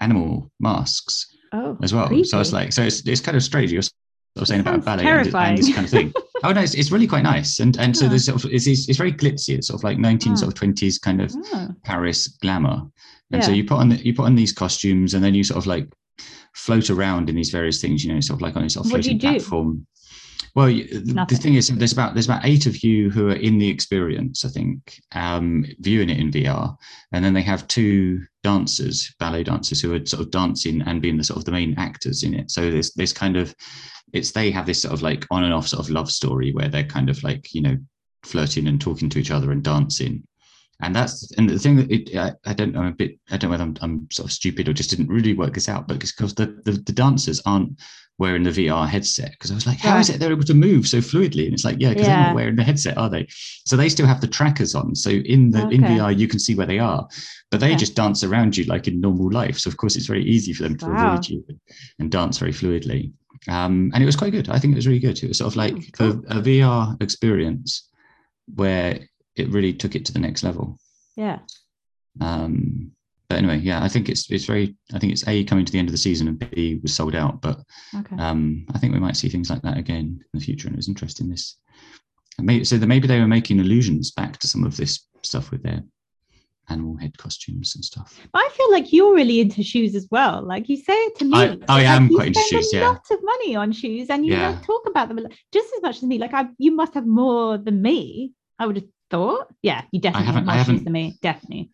animal 0.00 0.50
masks 0.58 1.26
oh, 1.52 1.78
as 1.82 1.92
well. 1.94 2.08
So 2.08 2.40
it's 2.40 2.50
creepy. 2.50 2.50
like 2.64 2.72
so 2.72 2.82
it's 2.82 3.06
it's 3.06 3.20
kind 3.20 3.36
of 3.36 3.44
strange. 3.44 3.70
You're 3.70 3.82
sort 4.36 4.42
of 4.42 4.48
saying 4.48 4.60
about 4.60 4.84
ballet 4.84 5.04
and, 5.06 5.34
and 5.34 5.58
this 5.58 5.74
kind 5.74 5.84
of 5.84 5.90
thing. 5.90 6.12
oh 6.44 6.52
no, 6.52 6.60
it's, 6.60 6.74
it's 6.74 6.90
really 6.90 7.06
quite 7.06 7.22
nice. 7.22 7.60
And 7.60 7.76
and 7.78 7.96
so 7.96 8.04
Yeah. 8.04 8.10
there's 8.10 8.24
sort 8.26 8.44
of 8.44 8.50
it's, 8.52 8.66
it's 8.66 8.96
very 8.98 9.12
glitzy. 9.12 9.54
It's 9.56 9.66
sort 9.68 9.80
of 9.80 9.84
like 9.84 9.98
nineteen 9.98 10.32
Ah. 10.32 10.36
sort 10.36 10.48
of 10.52 10.54
twenties 10.54 10.98
kind 10.98 11.20
of 11.20 11.32
Oh, 11.52 11.68
Paris 11.84 12.28
glamour. 12.28 12.82
And 13.32 13.44
so 13.44 13.52
you 13.52 13.64
put 13.64 13.78
on 13.78 13.90
the, 13.90 13.96
you 13.96 14.12
put 14.12 14.24
on 14.24 14.34
these 14.34 14.52
costumes, 14.52 15.14
and 15.14 15.22
then 15.22 15.34
you 15.34 15.44
sort 15.44 15.58
of 15.58 15.66
like 15.66 15.86
float 16.54 16.90
around 16.90 17.28
in 17.30 17.36
these 17.36 17.50
various 17.50 17.80
things. 17.80 18.04
You 18.04 18.12
know, 18.12 18.20
sort 18.20 18.38
of 18.38 18.42
like 18.42 18.56
on 18.56 18.64
this 18.64 18.74
sort 18.74 18.86
of 18.86 18.92
What 18.92 19.02
do 19.02 19.12
you 19.12 19.20
floating 19.20 19.38
platform. 19.40 19.86
Well, 20.56 20.66
the, 20.66 21.24
the 21.28 21.36
thing 21.36 21.54
is, 21.54 21.68
there's 21.68 21.92
about 21.92 22.14
there's 22.14 22.26
about 22.26 22.44
eight 22.44 22.66
of 22.66 22.82
you 22.82 23.08
who 23.08 23.28
are 23.28 23.36
in 23.36 23.58
the 23.58 23.68
experience. 23.68 24.44
I 24.44 24.48
think 24.48 25.00
um, 25.12 25.64
viewing 25.78 26.10
it 26.10 26.18
in 26.18 26.32
VR, 26.32 26.76
and 27.12 27.24
then 27.24 27.34
they 27.34 27.42
have 27.42 27.68
two 27.68 28.24
dancers, 28.42 29.14
ballet 29.20 29.44
dancers, 29.44 29.80
who 29.80 29.94
are 29.94 30.04
sort 30.04 30.22
of 30.22 30.32
dancing 30.32 30.82
and 30.82 31.00
being 31.00 31.16
the 31.16 31.22
sort 31.22 31.38
of 31.38 31.44
the 31.44 31.52
main 31.52 31.74
actors 31.78 32.24
in 32.24 32.34
it. 32.34 32.50
So 32.50 32.68
there's 32.68 32.92
this 32.94 33.12
kind 33.12 33.36
of 33.36 33.54
it's 34.12 34.32
they 34.32 34.50
have 34.50 34.66
this 34.66 34.82
sort 34.82 34.94
of 34.94 35.02
like 35.02 35.26
on 35.30 35.44
and 35.44 35.54
off 35.54 35.68
sort 35.68 35.82
of 35.84 35.90
love 35.90 36.10
story 36.10 36.52
where 36.52 36.68
they're 36.68 36.84
kind 36.84 37.08
of 37.10 37.22
like 37.22 37.52
you 37.54 37.62
know 37.62 37.76
flirting 38.24 38.66
and 38.68 38.80
talking 38.80 39.08
to 39.08 39.18
each 39.18 39.30
other 39.30 39.50
and 39.52 39.62
dancing 39.62 40.22
and 40.82 40.94
that's 40.96 41.30
and 41.32 41.48
the 41.48 41.58
thing 41.58 41.76
that 41.76 41.90
it, 41.90 42.16
I, 42.16 42.32
I 42.46 42.54
don't 42.54 42.72
know 42.72 42.80
I'm 42.80 42.86
a 42.88 42.92
bit 42.92 43.18
I 43.30 43.36
don't 43.36 43.48
know 43.48 43.52
whether 43.52 43.64
I'm, 43.64 43.76
I'm 43.82 44.08
sort 44.10 44.26
of 44.28 44.32
stupid 44.32 44.68
or 44.68 44.72
just 44.72 44.90
didn't 44.90 45.08
really 45.08 45.34
work 45.34 45.54
this 45.54 45.68
out, 45.68 45.86
but 45.88 45.98
because 45.98 46.34
the, 46.34 46.46
the 46.64 46.72
the 46.72 46.92
dancers 46.92 47.40
aren't 47.46 47.78
wearing 48.18 48.42
the 48.42 48.50
VR 48.50 48.86
headset 48.86 49.30
because 49.32 49.50
I 49.50 49.54
was 49.54 49.66
like, 49.66 49.78
how 49.78 49.96
is 49.96 50.10
it 50.10 50.20
they're 50.20 50.30
able 50.32 50.44
to 50.44 50.52
move 50.52 50.86
so 50.86 50.98
fluidly? 50.98 51.46
And 51.46 51.54
it's 51.54 51.64
like, 51.64 51.76
yeah, 51.78 51.88
because 51.90 52.06
they're 52.06 52.16
Yeah. 52.18 52.24
not 52.26 52.34
wearing 52.34 52.56
the 52.56 52.62
headset, 52.62 52.98
are 52.98 53.08
they? 53.08 53.26
So 53.64 53.76
they 53.78 53.88
still 53.88 54.06
have 54.06 54.20
the 54.20 54.26
trackers 54.26 54.74
on. 54.74 54.94
So 54.94 55.08
in 55.10 55.50
the 55.50 55.66
in 55.70 55.82
VR 55.84 56.18
you 56.18 56.28
can 56.28 56.38
see 56.38 56.54
where 56.54 56.66
they 56.66 56.78
are, 56.78 57.06
but 57.50 57.60
they 57.60 57.70
Yeah. 57.70 57.76
just 57.76 57.94
dance 57.96 58.22
around 58.24 58.56
you 58.56 58.64
like 58.64 58.88
in 58.88 59.00
normal 59.00 59.30
life. 59.30 59.58
So 59.58 59.68
of 59.68 59.76
course 59.78 59.96
it's 59.96 60.06
very 60.06 60.24
easy 60.24 60.52
for 60.52 60.62
them 60.64 60.76
to 60.78 60.90
Wow. 60.90 61.12
avoid 61.12 61.28
you 61.28 61.44
and 61.98 62.10
dance 62.10 62.38
very 62.38 62.52
fluidly. 62.52 63.12
Um, 63.48 63.90
and 63.94 64.02
it 64.02 64.06
was 64.06 64.16
quite 64.16 64.32
good. 64.32 64.48
I 64.50 64.58
think 64.58 64.72
it 64.72 64.76
was 64.76 64.86
really 64.86 64.98
good. 65.00 65.22
It 65.22 65.28
was 65.28 65.38
sort 65.38 65.52
of 65.52 65.56
like 65.56 65.74
Oh, 65.74 65.80
cool. 65.92 66.24
a, 66.28 66.38
a 66.38 66.42
VR 66.42 67.02
experience 67.02 67.88
where 68.54 68.98
it 69.36 69.48
really 69.48 69.72
took 69.72 69.94
it 69.94 70.04
to 70.06 70.12
the 70.12 70.18
next 70.18 70.42
level. 70.42 70.76
yeah. 71.16 71.38
Um, 72.20 72.92
but 73.28 73.38
anyway, 73.38 73.58
yeah, 73.58 73.82
I 73.82 73.88
think 73.88 74.08
it's 74.08 74.28
it's 74.30 74.44
very. 74.44 74.74
I 74.92 74.98
think 74.98 75.12
it's 75.12 75.26
a 75.28 75.44
coming 75.44 75.64
to 75.64 75.70
the 75.72 75.78
end 75.78 75.86
of 75.88 75.92
the 75.92 75.98
season 75.98 76.26
and 76.26 76.38
b 76.50 76.80
was 76.82 76.92
sold 76.92 77.14
out. 77.14 77.40
But 77.40 77.60
Okay. 77.96 78.16
um, 78.16 78.66
I 78.74 78.78
think 78.78 78.92
we 78.92 78.98
might 78.98 79.16
see 79.16 79.28
things 79.28 79.48
like 79.50 79.62
that 79.62 79.78
again 79.78 80.18
in 80.20 80.38
the 80.38 80.44
future, 80.44 80.66
and 80.66 80.74
it 80.74 80.78
was 80.78 80.88
interesting. 80.88 81.28
This, 81.30 81.56
maybe, 82.40 82.64
so 82.64 82.76
that 82.76 82.88
maybe 82.88 83.06
they 83.06 83.20
were 83.20 83.28
making 83.28 83.60
allusions 83.60 84.10
back 84.10 84.38
to 84.38 84.48
some 84.48 84.64
of 84.64 84.76
this 84.76 85.06
stuff 85.22 85.52
with 85.52 85.62
their 85.62 85.84
animal 86.70 86.96
head 86.96 87.16
costumes 87.18 87.74
and 87.74 87.84
stuff. 87.84 88.18
I 88.34 88.48
feel 88.56 88.70
like 88.70 88.92
you're 88.92 89.14
really 89.14 89.40
into 89.40 89.62
shoes 89.62 89.94
as 89.94 90.06
well. 90.10 90.42
Like 90.42 90.68
you 90.68 90.76
say 90.76 90.94
it 90.94 91.16
to 91.18 91.24
me. 91.24 91.36
I- 91.36 91.58
I 91.68 91.78
like, 91.78 91.86
am 91.86 92.08
you 92.08 92.16
quite 92.16 92.28
into 92.28 92.40
spend 92.40 92.62
shoes, 92.64 92.72
A 92.72 92.76
yeah. 92.78 92.88
lot 92.88 93.04
of 93.10 93.18
money 93.22 93.56
on 93.56 93.72
shoes, 93.72 94.08
and 94.08 94.24
you 94.24 94.32
Yeah. 94.34 94.50
like 94.50 94.62
talk 94.64 94.82
about 94.86 95.08
them 95.08 95.18
just 95.52 95.68
as 95.76 95.82
much 95.82 95.96
as 95.96 96.04
me. 96.04 96.18
Like 96.18 96.32
I, 96.32 96.46
you 96.58 96.74
must 96.74 96.94
have 96.94 97.06
more 97.06 97.58
than 97.58 97.82
me. 97.82 98.32
I 98.58 98.66
would 98.66 98.76
have 98.76 98.86
thought. 99.10 99.48
Yeah, 99.62 99.82
you 99.92 100.00
definitely 100.00 100.26
have 100.26 100.34
haven't- 100.36 100.48
I 100.48 100.54
more 100.54 100.64
shoes 100.64 100.66
haven't- 100.68 100.84
than 100.84 100.92
me. 100.92 101.18
Definitely. 101.20 101.70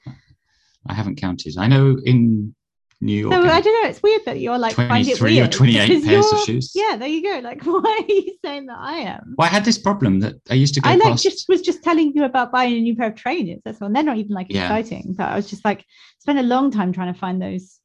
I 0.89 0.95
haven't 0.95 1.17
counted. 1.17 1.57
I 1.59 1.67
know 1.69 1.99
in 2.05 2.55
New 3.03 3.13
York, 3.15 3.35
So 3.35 3.41
I 3.43 3.61
don't 3.61 3.83
know. 3.83 3.89
It's 3.91 4.03
weird 4.03 4.23
that 4.25 4.41
you're 4.41 4.57
like 4.57 4.75
find 4.75 5.07
it 5.07 5.19
23 5.19 5.41
or 5.41 5.47
28 5.49 6.05
pairs 6.05 6.33
of 6.33 6.39
shoes. 6.41 6.73
Yeah, 6.75 6.97
there 6.97 7.09
you 7.09 7.23
go. 7.23 7.41
Like, 7.41 7.63
why 7.67 8.01
are 8.09 8.11
you 8.13 8.33
saying 8.43 8.67
that 8.67 8.79
I 8.79 8.99
am? 9.01 9.35
well, 9.37 9.47
I 9.47 9.51
had 9.51 9.67
this 9.67 9.77
problem 9.77 10.21
that 10.21 10.37
I 10.49 10.55
used 10.55 10.73
to 10.75 10.81
go 10.81 10.89
I 10.89 10.95
like 10.95 11.03
past. 11.03 11.23
just 11.23 11.47
was 11.49 11.61
just 11.61 11.83
telling 11.85 12.13
you 12.15 12.25
about 12.25 12.53
buying 12.53 12.75
a 12.75 12.81
new 12.81 12.97
pair 12.97 13.09
of 13.09 13.15
trainers. 13.15 13.61
That's 13.65 13.83
all. 13.83 13.87
And 13.87 13.95
they're 13.95 14.03
not 14.03 14.17
even 14.17 14.33
like 14.33 14.47
Yeah. 14.49 14.63
exciting, 14.65 15.15
but 15.17 15.29
I 15.29 15.37
was 15.37 15.49
just 15.51 15.63
like 15.65 15.85
spent 16.21 16.39
a 16.39 16.43
long 16.43 16.71
time 16.71 16.93
trying 16.95 17.13
to 17.13 17.19
find 17.19 17.41
those, 17.41 17.79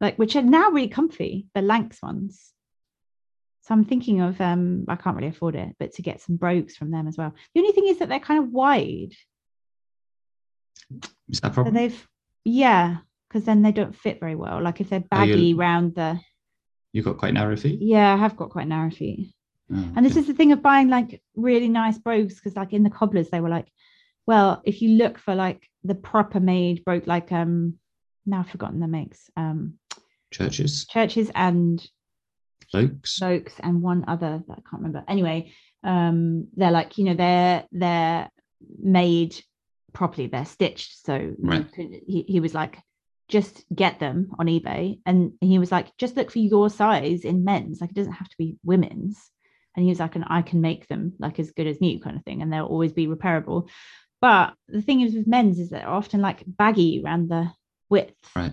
like 0.00 0.16
which 0.16 0.36
are 0.36 0.42
now 0.42 0.70
really 0.70 0.88
comfy, 0.88 1.48
the 1.54 1.60
Lanks 1.60 2.00
ones. 2.02 2.52
So 3.62 3.74
I'm 3.74 3.84
thinking 3.84 4.22
of 4.22 4.40
um, 4.40 4.84
I 4.88 4.96
can't 4.96 5.16
really 5.16 5.28
afford 5.28 5.54
it, 5.56 5.76
but 5.78 5.92
to 5.94 6.02
get 6.02 6.22
some 6.22 6.36
brogues 6.36 6.76
from 6.76 6.90
them 6.92 7.08
as 7.08 7.18
well. 7.18 7.34
The 7.54 7.60
only 7.60 7.72
thing 7.72 7.88
is 7.88 7.98
that 7.98 8.08
they're 8.08 8.20
kind 8.20 8.42
of 8.42 8.50
wide. 8.52 9.12
is 11.28 11.40
that 11.40 11.48
a 11.48 11.50
So 11.50 11.50
problem? 11.50 11.74
they've 11.74 12.08
yeah, 12.44 12.98
because 13.28 13.44
then 13.44 13.62
they 13.62 13.72
don't 13.72 13.94
fit 13.96 14.20
very 14.20 14.34
well. 14.34 14.62
Like 14.62 14.80
if 14.80 14.90
they're 14.90 15.00
Oh, 15.00 15.08
baggy 15.10 15.54
round 15.54 15.94
the 15.94 16.20
You've 16.92 17.04
got 17.04 17.18
quite 17.18 17.34
narrow 17.34 17.56
feet. 17.56 17.80
yeah, 17.82 18.14
I 18.14 18.16
have 18.16 18.36
got 18.36 18.50
quite 18.50 18.68
narrow 18.68 18.90
feet. 18.90 19.34
Oh, 19.72 19.92
And 19.96 20.06
this 20.06 20.16
is 20.16 20.26
the 20.26 20.32
thing 20.34 20.52
of 20.52 20.62
buying 20.62 20.88
like 20.88 21.20
really 21.34 21.68
nice 21.68 21.98
brogues 21.98 22.36
because 22.36 22.56
like 22.56 22.72
in 22.72 22.82
the 22.84 22.90
cobblers 22.90 23.28
they 23.28 23.40
were 23.40 23.48
like, 23.50 23.66
well, 24.26 24.62
if 24.64 24.80
you 24.80 24.90
look 24.90 25.18
for 25.18 25.34
like 25.34 25.68
the 25.84 25.94
proper 25.94 26.40
made 26.40 26.84
brogue, 26.84 27.06
like 27.06 27.32
um 27.32 27.74
now 28.24 28.40
I've 28.40 28.50
forgotten 28.50 28.80
the 28.80 28.88
makes, 28.88 29.30
um 29.36 29.74
churches, 30.30 30.86
churches 30.86 31.30
and 31.34 31.84
folks. 32.72 33.20
Oaks 33.22 33.54
and 33.60 33.82
one 33.82 34.04
other 34.08 34.42
that 34.48 34.58
I 34.58 34.62
can't 34.68 34.82
remember. 34.82 35.04
Anyway, 35.06 35.52
um, 35.84 36.48
they're 36.56 36.70
like, 36.72 36.98
you 36.98 37.04
know, 37.04 37.14
they're 37.14 37.64
they're 37.72 38.30
made 38.80 39.36
properly, 39.92 40.26
they're 40.28 40.44
stitched. 40.44 41.04
So 41.04 41.34
Right. 41.38 41.66
he, 41.74 42.24
he 42.26 42.40
was 42.40 42.54
like, 42.54 42.78
just 43.28 43.64
get 43.74 43.98
them 43.98 44.30
on 44.38 44.46
eBay. 44.46 45.00
And 45.04 45.32
he 45.40 45.58
was 45.58 45.72
like, 45.72 45.96
just 45.98 46.16
look 46.16 46.30
for 46.30 46.38
your 46.38 46.70
size 46.70 47.24
in 47.24 47.44
men's. 47.44 47.80
Like 47.80 47.90
it 47.90 47.96
doesn't 47.96 48.12
have 48.12 48.28
to 48.28 48.36
be 48.38 48.56
women's. 48.64 49.30
And 49.74 49.84
he 49.84 49.90
was 49.90 50.00
like, 50.00 50.14
and 50.14 50.24
I 50.28 50.42
can 50.42 50.60
make 50.60 50.88
them 50.88 51.12
like 51.18 51.38
as 51.38 51.50
good 51.50 51.66
as 51.66 51.80
new 51.80 52.00
kind 52.00 52.16
of 52.16 52.24
thing, 52.24 52.40
and 52.40 52.50
they'll 52.52 52.64
always 52.64 52.92
be 52.92 53.06
repairable. 53.06 53.68
But 54.22 54.54
the 54.68 54.80
thing 54.80 55.02
is 55.02 55.14
with 55.14 55.26
men's 55.26 55.58
is 55.58 55.68
they're 55.68 55.88
often 55.88 56.22
like 56.22 56.42
baggy 56.46 57.02
around 57.04 57.28
the 57.28 57.50
width. 57.90 58.14
Right. 58.34 58.52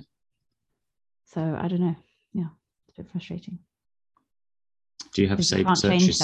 So 1.27 1.41
I 1.41 1.67
don't 1.69 1.79
know. 1.79 1.95
Yeah, 2.33 2.49
it's 2.87 2.97
a 2.99 3.03
bit 3.03 3.11
frustrating. 3.11 3.59
Do 5.13 5.21
you 5.21 5.29
have 5.29 5.45
saved 5.45 5.77
searches 5.77 6.21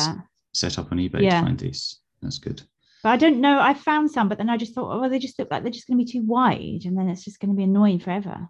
set 0.54 0.78
up 0.78 0.92
on 0.92 0.98
eBay 0.98 1.22
Yeah. 1.22 1.40
to 1.40 1.46
find 1.46 1.60
these? 1.60 2.00
That's 2.22 2.40
good. 2.40 2.62
But 3.04 3.10
I 3.10 3.18
don't 3.18 3.40
know. 3.40 3.60
I 3.60 3.74
found 3.74 4.12
some, 4.12 4.28
but 4.28 4.38
then 4.38 4.50
I 4.50 4.58
just 4.58 4.76
thought, 4.76 4.94
oh, 4.94 5.00
well, 5.00 5.10
they 5.10 5.20
just 5.20 5.40
look 5.40 5.50
like 5.50 5.64
they're 5.64 5.72
just 5.72 5.88
going 5.88 5.98
to 5.98 6.06
be 6.06 6.12
too 6.12 6.24
wide, 6.24 6.82
and 6.86 6.98
then 6.98 7.10
it's 7.10 7.24
just 7.24 7.40
going 7.40 7.52
to 7.52 7.58
be 7.58 7.64
annoying 7.64 8.00
forever. 8.00 8.50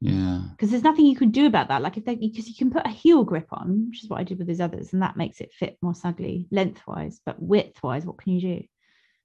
Yeah. 0.00 0.42
Because 0.52 0.70
there's 0.70 0.84
nothing 0.84 1.06
you 1.06 1.16
can 1.16 1.30
do 1.30 1.46
about 1.46 1.68
that. 1.68 1.82
Like 1.82 1.96
if 1.96 2.04
they, 2.04 2.14
because 2.14 2.48
you 2.48 2.54
can 2.54 2.70
put 2.70 2.86
a 2.86 2.90
heel 2.90 3.24
grip 3.24 3.48
on, 3.50 3.88
which 3.88 4.04
is 4.04 4.10
what 4.10 4.20
I 4.20 4.24
did 4.24 4.38
with 4.38 4.46
these 4.46 4.60
others, 4.60 4.92
and 4.92 5.02
that 5.02 5.16
makes 5.16 5.40
it 5.40 5.52
fit 5.52 5.78
more 5.82 5.94
snugly 5.94 6.46
lengthwise. 6.50 7.20
But 7.24 7.42
widthwise, 7.42 8.04
what 8.04 8.18
can 8.18 8.34
you 8.34 8.40
do? 8.40 8.64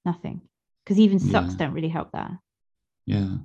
Nothing. 0.05 0.41
Because 0.83 0.99
even 0.99 1.19
socks 1.19 1.51
Yeah. 1.51 1.57
don't 1.57 1.73
really 1.73 1.89
help 1.89 2.11
that. 2.13 2.31
Yeah. 3.05 3.35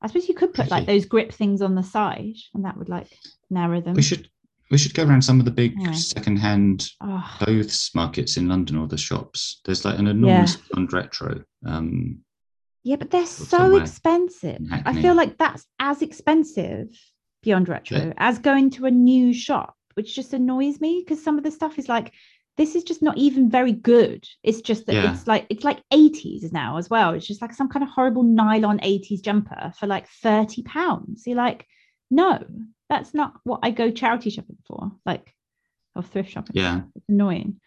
I 0.00 0.06
suppose 0.06 0.28
you 0.28 0.34
could 0.34 0.54
put 0.54 0.70
like 0.70 0.86
those 0.86 1.06
grip 1.06 1.32
things 1.32 1.62
on 1.62 1.74
the 1.74 1.82
side, 1.82 2.36
and 2.54 2.64
that 2.64 2.76
would 2.76 2.88
like 2.88 3.08
narrow 3.50 3.80
them. 3.80 3.94
We 3.94 4.02
should 4.02 4.28
we 4.70 4.78
should 4.78 4.94
go 4.94 5.04
around 5.04 5.22
some 5.22 5.38
of 5.38 5.44
the 5.44 5.50
big 5.50 5.74
Yeah. 5.80 5.92
second-hand 5.92 6.90
Oh, 7.00 7.24
clothes 7.38 7.90
markets 7.94 8.36
in 8.36 8.48
London 8.48 8.76
or 8.76 8.86
the 8.86 8.98
shops. 8.98 9.60
There's 9.64 9.84
like 9.84 9.98
an 9.98 10.06
enormous 10.06 10.56
Beyond 10.56 10.92
Retro. 10.92 11.42
Um, 11.64 12.18
yeah, 12.84 12.96
but 12.96 13.10
they're 13.10 13.26
so 13.26 13.76
expensive. 13.76 14.58
I 14.84 14.92
feel 15.00 15.14
like 15.14 15.38
that's 15.38 15.64
as 15.78 16.02
expensive 16.02 16.88
Beyond 17.42 17.68
Retro 17.68 18.12
as 18.18 18.38
going 18.38 18.70
to 18.70 18.86
a 18.86 18.90
new 18.90 19.32
shop, 19.32 19.74
which 19.94 20.14
just 20.14 20.32
annoys 20.34 20.80
me 20.80 21.02
because 21.04 21.22
some 21.22 21.38
of 21.38 21.44
the 21.44 21.50
stuff 21.50 21.78
is 21.78 21.88
like, 21.88 22.12
this 22.56 22.74
is 22.74 22.82
just 22.82 23.02
not 23.02 23.16
even 23.16 23.48
very 23.48 23.72
good. 23.72 24.24
It's 24.42 24.60
just 24.60 24.86
that 24.86 24.94
Yeah. 24.94 25.12
it's 25.12 25.26
like 25.28 25.46
it's 25.48 25.64
like 25.64 25.80
80s 25.92 26.52
now 26.52 26.76
as 26.76 26.90
well. 26.90 27.12
It's 27.14 27.26
just 27.26 27.40
like 27.40 27.54
some 27.54 27.68
kind 27.68 27.84
of 27.84 27.88
horrible 27.88 28.24
nylon 28.24 28.80
80s 28.80 29.22
jumper 29.22 29.72
for 29.78 29.86
like 29.86 30.08
30 30.08 30.62
pounds. 30.64 31.22
You're 31.26 31.36
like, 31.36 31.66
no, 32.10 32.44
that's 32.88 33.14
not 33.14 33.34
what 33.44 33.60
I 33.62 33.70
go 33.70 33.90
charity 33.90 34.30
shopping 34.30 34.58
for. 34.66 34.92
Like 35.04 35.34
or 35.94 36.02
thrift 36.02 36.30
shopping. 36.30 36.54
for. 36.54 36.60
Yeah. 36.60 36.80
It's 36.94 37.08
annoying. 37.08 37.60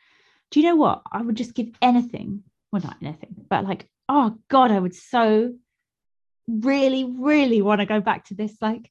Do 0.49 0.59
you 0.59 0.67
know 0.67 0.75
what? 0.75 1.01
I 1.11 1.21
would 1.21 1.37
just 1.37 1.53
give 1.53 1.69
anything. 1.81 2.43
Well, 2.71 2.81
not 2.81 2.97
anything, 3.01 3.35
but 3.49 3.65
like, 3.65 3.89
oh 4.07 4.37
God, 4.49 4.71
I 4.71 4.79
would 4.79 4.95
so 4.95 5.53
really, 6.47 7.03
really 7.03 7.61
want 7.61 7.81
to 7.81 7.85
go 7.85 7.99
back 7.99 8.25
to 8.25 8.35
this. 8.35 8.55
Like 8.61 8.89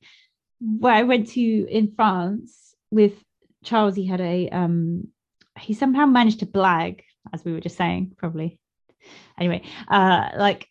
where 0.60 0.94
I 0.94 1.02
went 1.04 1.28
to 1.30 1.40
in 1.40 1.92
France 1.94 2.74
with 2.90 3.14
Charles, 3.64 3.96
he 3.96 4.06
had 4.06 4.20
a 4.20 4.48
um 4.50 5.08
he 5.58 5.74
somehow 5.74 6.06
managed 6.06 6.40
to 6.40 6.46
blag, 6.46 7.00
as 7.32 7.44
we 7.44 7.52
were 7.52 7.60
just 7.60 7.76
saying, 7.76 8.12
probably. 8.16 8.58
Anyway, 9.38 9.62
uh 9.88 10.30
like 10.36 10.68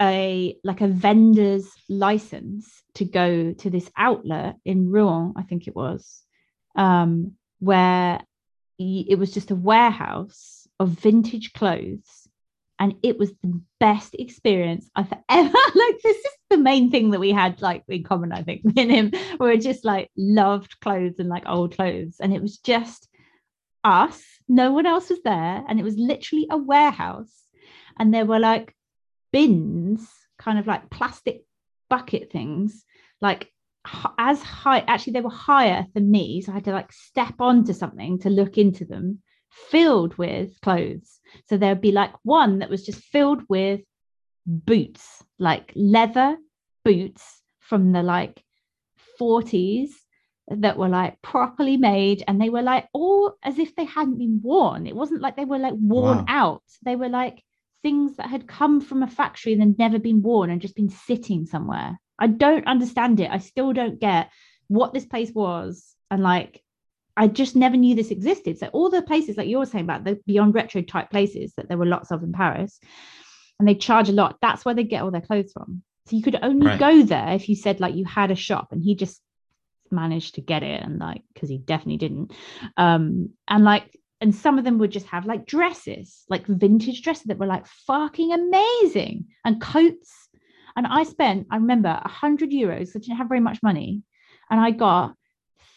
a 0.00 0.56
like 0.64 0.80
a 0.80 0.88
vendor's 0.88 1.68
license 1.88 2.82
to 2.94 3.04
go 3.04 3.52
to 3.52 3.70
this 3.70 3.90
outlet 3.96 4.56
in 4.64 4.90
Rouen, 4.90 5.34
I 5.36 5.42
think 5.42 5.68
it 5.68 5.76
was, 5.76 6.22
um, 6.74 7.32
where 7.58 8.20
it 8.78 9.18
was 9.18 9.32
just 9.32 9.50
a 9.50 9.54
warehouse 9.56 10.66
of 10.78 10.88
vintage 10.88 11.52
clothes 11.52 12.28
and 12.78 12.94
it 13.02 13.18
was 13.18 13.30
the 13.42 13.60
best 13.78 14.14
experience 14.18 14.90
I've 14.96 15.12
ever 15.28 15.58
like 15.74 16.02
this 16.02 16.16
is 16.16 16.32
the 16.48 16.56
main 16.56 16.90
thing 16.90 17.10
that 17.10 17.20
we 17.20 17.30
had 17.30 17.60
like 17.60 17.84
in 17.88 18.02
common 18.02 18.32
I 18.32 18.42
think. 18.42 18.64
Me 18.76 18.88
him 18.88 19.12
we 19.38 19.58
just 19.58 19.84
like 19.84 20.10
loved 20.16 20.80
clothes 20.80 21.18
and 21.18 21.28
like 21.28 21.44
old 21.46 21.76
clothes 21.76 22.16
and 22.20 22.32
it 22.32 22.40
was 22.40 22.56
just 22.56 23.08
us. 23.84 24.22
No 24.48 24.72
one 24.72 24.86
else 24.86 25.10
was 25.10 25.22
there 25.22 25.62
and 25.68 25.78
it 25.78 25.84
was 25.84 25.96
literally 25.96 26.46
a 26.50 26.56
warehouse 26.56 27.44
and 27.98 28.14
there 28.14 28.24
were 28.24 28.38
like 28.38 28.74
bins 29.32 30.08
kind 30.38 30.58
of 30.58 30.66
like 30.66 30.90
plastic 30.90 31.44
bucket 31.88 32.30
things 32.30 32.84
like 33.20 33.50
as 34.18 34.42
high 34.42 34.80
actually 34.86 35.12
they 35.14 35.20
were 35.20 35.30
higher 35.30 35.86
than 35.94 36.10
me 36.10 36.40
so 36.40 36.52
I 36.52 36.56
had 36.56 36.64
to 36.64 36.72
like 36.72 36.92
step 36.92 37.34
onto 37.40 37.72
something 37.72 38.18
to 38.20 38.30
look 38.30 38.58
into 38.58 38.84
them 38.84 39.22
filled 39.50 40.16
with 40.16 40.60
clothes 40.60 41.20
so 41.48 41.56
there'd 41.56 41.80
be 41.80 41.92
like 41.92 42.12
one 42.22 42.60
that 42.60 42.70
was 42.70 42.84
just 42.84 43.02
filled 43.04 43.42
with 43.48 43.80
boots, 44.46 45.22
like 45.38 45.72
leather 45.74 46.36
boots 46.84 47.42
from 47.60 47.92
the 47.92 48.02
like 48.02 48.42
40s 49.20 49.90
that 50.48 50.76
were 50.76 50.88
like 50.88 51.20
properly 51.22 51.76
made 51.76 52.24
and 52.26 52.40
they 52.40 52.50
were 52.50 52.62
like 52.62 52.88
all 52.92 53.36
as 53.42 53.58
if 53.58 53.74
they 53.76 53.84
hadn't 53.84 54.18
been 54.18 54.40
worn. 54.42 54.86
It 54.86 54.96
wasn't 54.96 55.20
like 55.20 55.36
they 55.36 55.44
were 55.44 55.58
like 55.58 55.74
worn 55.76 56.18
Wow. 56.18 56.24
out. 56.28 56.62
They 56.84 56.96
were 56.96 57.08
like 57.08 57.42
things 57.82 58.16
that 58.16 58.28
had 58.28 58.46
come 58.46 58.80
from 58.80 59.02
a 59.02 59.08
factory 59.08 59.52
and 59.52 59.62
had 59.62 59.78
never 59.78 59.98
been 59.98 60.22
worn 60.22 60.50
and 60.50 60.60
just 60.60 60.76
been 60.76 60.90
sitting 60.90 61.46
somewhere. 61.46 61.98
I 62.18 62.26
don't 62.26 62.66
understand 62.66 63.20
it. 63.20 63.30
I 63.30 63.38
still 63.38 63.72
don't 63.72 63.98
get 63.98 64.30
what 64.68 64.92
this 64.92 65.06
place 65.06 65.32
was 65.32 65.94
and 66.10 66.22
like 66.22 66.62
I 67.16 67.26
just 67.26 67.56
never 67.56 67.76
knew 67.76 67.94
this 67.94 68.10
existed. 68.10 68.58
So 68.58 68.68
all 68.68 68.88
the 68.88 69.02
places 69.02 69.36
like 69.36 69.48
you're 69.48 69.66
saying 69.66 69.84
about 69.84 70.04
the 70.04 70.18
beyond 70.26 70.54
retro 70.54 70.80
type 70.80 71.10
places 71.10 71.52
that 71.56 71.68
there 71.68 71.76
were 71.76 71.86
lots 71.86 72.10
of 72.10 72.22
in 72.22 72.32
Paris, 72.32 72.80
and 73.58 73.68
they 73.68 73.74
charge 73.74 74.08
a 74.08 74.12
lot. 74.12 74.38
That's 74.40 74.64
where 74.64 74.74
they 74.74 74.84
get 74.84 75.02
all 75.02 75.10
their 75.10 75.20
clothes 75.20 75.52
from. 75.52 75.82
So 76.06 76.16
you 76.16 76.22
could 76.22 76.38
only 76.40 76.66
Right. 76.66 76.78
go 76.78 77.02
there 77.02 77.32
if 77.32 77.48
you 77.48 77.56
said 77.56 77.78
like 77.78 77.94
you 77.94 78.06
had 78.06 78.30
a 78.30 78.36
shop, 78.36 78.68
and 78.72 78.82
he 78.82 78.94
just 78.94 79.20
managed 79.90 80.36
to 80.36 80.40
get 80.40 80.62
it, 80.62 80.82
and 80.82 80.98
like 80.98 81.22
because 81.34 81.50
he 81.50 81.58
definitely 81.58 81.98
didn't. 81.98 82.32
Um, 82.76 83.30
and 83.48 83.64
like, 83.64 83.94
and 84.20 84.34
some 84.34 84.58
of 84.58 84.64
them 84.64 84.78
would 84.78 84.90
just 84.90 85.06
have 85.06 85.26
like 85.26 85.46
dresses, 85.46 86.24
like 86.28 86.46
vintage 86.46 87.02
dresses 87.02 87.24
that 87.24 87.38
were 87.38 87.46
like 87.46 87.66
fucking 87.66 88.32
amazing, 88.32 89.26
and 89.44 89.60
coats. 89.60 90.28
And 90.76 90.86
I 90.86 91.02
spent, 91.02 91.46
I 91.50 91.56
remember, 91.56 91.88
a 91.88 92.08
hundred 92.08 92.50
euros. 92.50 92.90
I 92.90 93.00
didn't 93.00 93.16
have 93.16 93.28
very 93.28 93.40
much 93.40 93.62
money, 93.62 94.02
and 94.50 94.60
I 94.60 94.70
got 94.70 95.14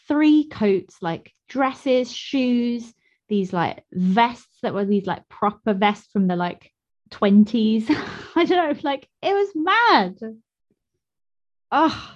three 0.08 0.48
coats, 0.50 0.98
like 1.02 1.32
dresses, 1.48 2.12
shoes, 2.12 2.94
these 3.30 3.54
like 3.54 3.84
vests 3.92 4.60
that 4.62 4.74
were 4.74 4.86
these 4.86 5.06
like 5.06 5.28
proper 5.30 5.74
vests 5.74 6.10
from 6.12 6.28
the 6.28 6.36
like 6.36 6.72
20s. 7.12 7.86
I 8.36 8.46
don't 8.46 8.50
know, 8.76 8.80
like 8.84 9.08
it 9.22 9.34
was 9.34 9.50
mad. 9.56 10.20
Oh, 11.72 12.16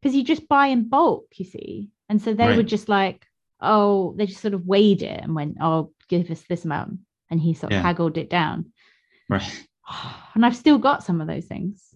because 0.00 0.16
you 0.16 0.24
just 0.24 0.48
buy 0.48 0.68
in 0.68 0.88
bulk, 0.88 1.26
you 1.36 1.44
see. 1.44 1.90
And 2.08 2.22
so 2.22 2.32
they 2.32 2.46
Right. 2.46 2.56
would 2.56 2.68
just 2.68 2.88
like, 2.88 3.26
oh, 3.62 4.14
they 4.16 4.26
just 4.26 4.40
sort 4.40 4.54
of 4.54 4.66
weighed 4.66 5.02
it 5.02 5.20
and 5.22 5.34
went, 5.34 5.56
oh, 5.60 5.92
give 6.08 6.30
us 6.30 6.42
this 6.48 6.64
amount. 6.64 6.98
And 7.30 7.40
he 7.40 7.54
sort 7.54 7.72
of 7.72 7.76
Yeah. 7.78 7.82
haggled 7.82 8.18
it 8.18 8.30
down. 8.30 8.72
Right. 9.28 9.66
And 10.34 10.46
I've 10.46 10.56
still 10.56 10.78
got 10.78 11.02
some 11.02 11.20
of 11.20 11.26
those 11.26 11.46
things 11.46 11.92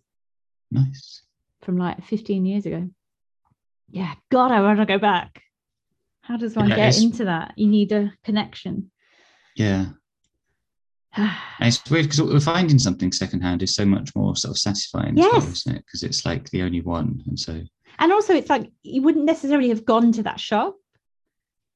Nice. 0.71 1.23
from 1.63 1.79
like 1.79 2.05
15 2.05 2.45
years 2.45 2.67
ago. 2.67 2.91
Yeah, 3.91 4.13
God, 4.31 4.51
I 4.51 4.61
want 4.61 4.81
to 4.81 4.87
go 4.87 4.99
back. 4.99 5.41
How 6.23 6.37
does 6.37 6.57
one 6.57 6.69
Yeah, 6.69 6.77
get 6.77 6.97
into 6.97 7.27
that? 7.27 7.53
You 7.57 7.69
need 7.69 7.93
a 7.93 8.13
connection. 8.25 8.91
Yeah. 9.55 9.87
And 11.17 11.69
it's 11.69 11.89
weird 11.89 12.07
because 12.07 12.21
we're 12.21 12.41
finding 12.41 12.79
something 12.81 13.13
secondhand 13.13 13.63
is 13.63 13.75
so 13.77 13.87
much 13.87 14.15
more 14.17 14.35
sort 14.35 14.51
of 14.51 14.59
satisfying 14.59 15.17
as 15.17 15.25
well, 15.25 15.37
isn't 15.53 15.77
it? 15.77 15.85
Because 15.87 16.03
it's 16.03 16.25
like 16.27 16.51
the 16.51 16.63
only 16.63 16.81
one. 16.81 17.23
And 17.29 17.39
so, 17.39 17.63
and 18.01 18.13
also, 18.13 18.35
it's 18.35 18.51
like 18.51 18.69
you 18.83 19.03
wouldn't 19.03 19.25
necessarily 19.25 19.69
have 19.69 19.85
gone 19.85 20.11
to 20.13 20.25
that 20.25 20.41
shop 20.41 20.75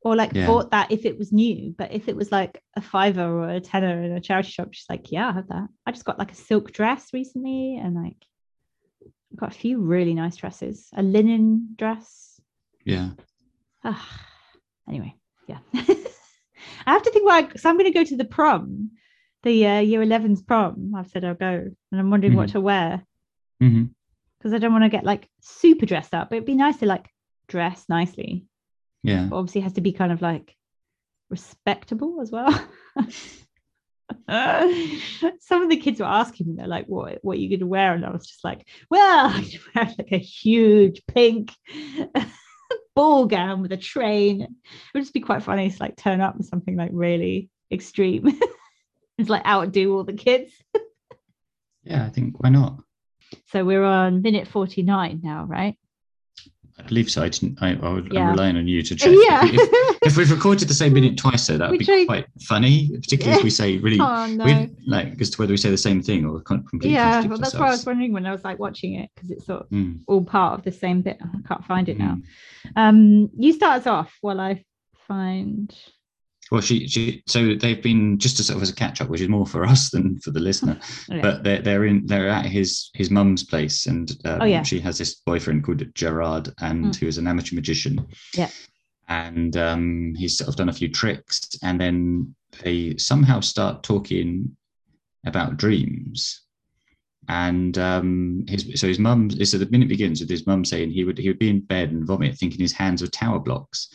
or 0.03 0.15
like 0.17 0.33
Yeah. 0.35 0.47
bought 0.47 0.71
that 0.71 0.91
if 0.93 1.05
it 1.05 1.19
was 1.19 1.33
new. 1.33 1.75
But 1.77 1.93
if 1.93 2.09
it 2.09 2.17
was 2.17 2.31
like 2.31 2.63
a 2.77 2.81
fiver 2.81 3.23
or 3.23 3.49
a 3.49 3.61
tenner 3.61 4.03
in 4.03 4.13
a 4.13 4.21
charity 4.21 4.51
shop, 4.51 4.69
she's 4.73 4.89
like, 4.89 5.11
yeah, 5.11 5.29
I 5.29 5.33
have 5.33 5.49
that. 5.49 5.69
I 5.87 5.93
just 5.93 6.05
got 6.05 6.19
like 6.19 6.33
a 6.33 6.37
silk 6.37 6.73
dress 6.73 7.13
recently 7.13 7.77
and 7.77 7.95
like 7.95 8.17
I've 9.33 9.39
got 9.39 9.51
a 9.55 9.59
few 9.59 9.79
really 9.81 10.15
nice 10.15 10.37
dresses, 10.37 10.89
a 10.95 11.03
linen 11.03 11.75
dress. 11.77 12.41
yeah. 12.85 13.11
Ah, 13.85 14.09
anyway, 14.89 15.15
yeah. 15.47 15.59
I 15.75 16.93
have 16.93 17.03
to 17.03 17.11
think 17.11 17.25
why, 17.27 17.49
so 17.57 17.69
I'm 17.69 17.77
going 17.79 17.93
to 17.93 17.99
go 17.99 18.05
to 18.05 18.17
the 18.17 18.25
prom, 18.25 18.91
the 19.43 19.67
uh, 19.67 19.79
year 19.81 20.01
11's 20.01 20.43
prom. 20.43 20.95
I've 20.97 21.09
said 21.11 21.25
I'll 21.25 21.35
go, 21.35 21.47
and 21.93 22.01
I'm 22.01 22.11
wondering 22.11 22.35
what 22.35 22.49
Mhm. 22.49 22.53
to 22.53 22.61
wear 22.61 23.05
because 24.39 24.53
I 24.55 24.59
don't 24.59 24.73
want 24.73 24.85
to 24.85 24.89
get 24.89 25.05
like 25.05 25.29
super 25.41 25.85
dressed 25.87 26.15
up. 26.15 26.31
But 26.31 26.37
it'd 26.37 26.47
be 26.47 26.55
nice 26.55 26.79
to 26.79 26.87
like 26.87 27.09
dress 27.49 27.85
nicely. 27.89 28.47
Yeah. 29.03 29.27
But 29.31 29.37
obviously, 29.37 29.61
has 29.63 29.75
to 29.75 29.81
be 29.81 29.93
kind 29.93 30.13
of 30.13 30.23
like 30.23 30.55
respectable 31.31 32.21
as 32.21 32.31
well. 32.31 32.53
Some 34.29 35.63
of 35.63 35.71
the 35.71 35.77
kids 35.77 36.01
were 36.01 36.07
asking 36.07 36.49
me, 36.49 36.55
they're 36.57 36.67
like, 36.67 36.87
"What, 36.87 37.19
what 37.23 37.37
are 37.37 37.41
you 37.41 37.49
going 37.49 37.61
to 37.61 37.67
wear?" 37.67 37.95
And 37.95 38.05
I 38.05 38.11
was 38.11 38.27
just 38.27 38.45
like, 38.45 38.67
"Well, 38.91 39.29
I'm 39.35 39.45
wear 39.75 39.95
like 39.99 40.13
a 40.13 40.19
huge 40.19 41.03
pink 41.07 41.53
ball 42.95 43.27
gown 43.27 43.63
with 43.63 43.73
a 43.73 43.77
train." 43.77 44.43
It 44.43 44.51
would 44.95 45.03
just 45.03 45.15
be 45.15 45.21
quite 45.21 45.43
funny 45.43 45.71
to 45.71 45.77
like 45.81 45.97
turn 45.97 46.21
up 46.21 46.37
with 46.37 46.47
something 46.47 46.77
like 46.77 46.91
really 46.93 47.51
extreme. 47.71 48.39
it's 49.19 49.31
like 49.31 49.47
outdo 49.47 49.95
all 49.95 50.05
the 50.05 50.13
kids. 50.13 50.53
Yeah. 51.85 52.05
I 52.05 52.11
think 52.11 52.43
why 52.43 52.51
not? 52.51 52.81
So 53.47 53.65
we're 53.65 53.85
on 53.85 54.23
minute 54.23 54.49
49 54.49 55.21
now, 55.23 55.45
right? 55.45 55.77
I 56.79 56.83
believe 56.83 57.11
so. 57.11 57.23
I 57.23 57.29
didn't. 57.29 57.59
I, 57.61 57.75
I 57.75 57.93
would, 57.93 58.13
Yeah. 58.13 58.21
I'm 58.21 58.31
relying 58.31 58.57
on 58.57 58.69
you 58.69 58.83
to 58.83 58.95
check. 58.95 59.13
Yeah. 59.13 59.43
If, 59.45 59.99
if, 60.03 60.17
we've 60.17 60.31
recorded 60.31 60.69
the 60.69 60.75
same 60.75 60.93
minute 60.93 61.17
twice, 61.17 61.47
though, 61.47 61.59
that 61.59 61.71
would 61.71 61.79
be 61.79 62.07
quite 62.07 62.27
funny, 62.43 62.91
particularly 62.95 63.39
if 63.39 63.45
we 63.45 63.51
say 63.51 63.79
really, 63.79 63.99
oh 64.01 64.27
no. 64.27 64.45
we, 64.45 64.71
like, 64.87 65.21
as 65.21 65.31
to 65.31 65.39
whether 65.43 65.53
we 65.53 65.57
say 65.57 65.71
the 65.71 65.77
same 65.77 66.03
thing 66.03 66.25
or 66.25 66.41
completely 66.41 66.91
yeah, 66.91 67.27
well, 67.27 67.39
that's 67.39 67.55
what 67.55 67.69
I 67.69 67.71
was 67.71 67.85
wondering 67.85 68.13
when 68.13 68.27
I 68.27 68.33
was 68.33 68.45
like 68.45 68.59
watching 68.59 68.95
it 68.95 69.11
because 69.15 69.31
it's 69.31 69.47
sort 69.47 69.63
of 69.63 69.69
Mm, 69.69 70.01
all 70.07 70.25
part 70.25 70.59
of 70.59 70.65
the 70.65 70.73
same 70.73 71.03
bit. 71.03 71.19
I 71.21 71.47
can't 71.47 71.65
find 71.65 71.89
it 71.89 71.99
now. 71.99 72.17
mm. 72.17 72.23
Um, 72.77 73.31
you 73.37 73.53
start 73.53 73.81
us 73.81 73.87
off 73.87 74.17
while 74.21 74.41
I 74.41 74.65
find. 75.07 75.75
Well, 76.51 76.61
she, 76.63 76.89
she, 76.89 77.23
so 77.27 77.55
they've 77.55 77.83
been 77.83 78.19
just 78.19 78.37
to 78.39 78.43
sort 78.43 78.57
of 78.57 78.63
as 78.63 78.71
a 78.71 78.75
catch 78.75 79.01
up, 79.03 79.09
which 79.11 79.21
is 79.21 79.29
more 79.29 79.47
for 79.47 79.65
us 79.73 79.91
than 79.91 80.19
for 80.21 80.31
the 80.31 80.41
listener. 80.41 80.79
But 81.09 81.43
they're 81.45 81.61
they're 81.63 81.85
in 81.85 82.07
they're 82.07 82.29
at 82.29 82.47
his 82.47 82.91
his 82.95 83.11
mum's 83.11 83.45
place, 83.45 83.87
and 83.87 84.11
um, 84.25 84.43
Oh, 84.43 84.45
yeah. 84.45 84.63
she 84.63 84.81
has 84.81 84.97
this 84.99 85.17
boyfriend 85.27 85.65
called 85.65 85.85
Gerard, 85.95 86.53
and 86.61 86.87
Mm. 86.87 86.97
who 86.97 87.07
is 87.07 87.19
an 87.19 87.27
amateur 87.27 87.55
magician. 87.55 88.07
Yeah. 88.35 88.51
and 89.09 89.57
um, 89.57 90.15
he's 90.17 90.37
sort 90.39 90.49
of 90.49 90.57
done 90.57 90.69
a 90.69 90.73
few 90.73 90.89
tricks, 90.89 91.41
and 91.63 91.81
then 91.81 92.35
they 92.63 92.97
somehow 92.97 93.41
start 93.41 93.83
talking 93.83 94.55
about 95.27 95.57
dreams, 95.59 96.43
and 97.29 97.77
um, 97.79 98.45
his 98.49 98.81
so 98.81 98.87
his 98.87 98.99
mum. 98.99 99.31
So 99.31 99.59
the 99.59 99.69
minute 99.71 99.89
begins 99.89 100.21
with 100.21 100.31
his 100.31 100.47
mum 100.47 100.65
saying 100.65 100.91
he 100.91 101.05
would 101.05 101.19
he 101.19 101.29
would 101.29 101.39
be 101.39 101.51
in 101.51 101.61
bed 101.61 101.91
and 101.91 102.07
vomit, 102.07 102.37
thinking 102.37 102.61
his 102.61 102.73
hands 102.73 103.03
were 103.03 103.09
tower 103.09 103.39
blocks. 103.39 103.89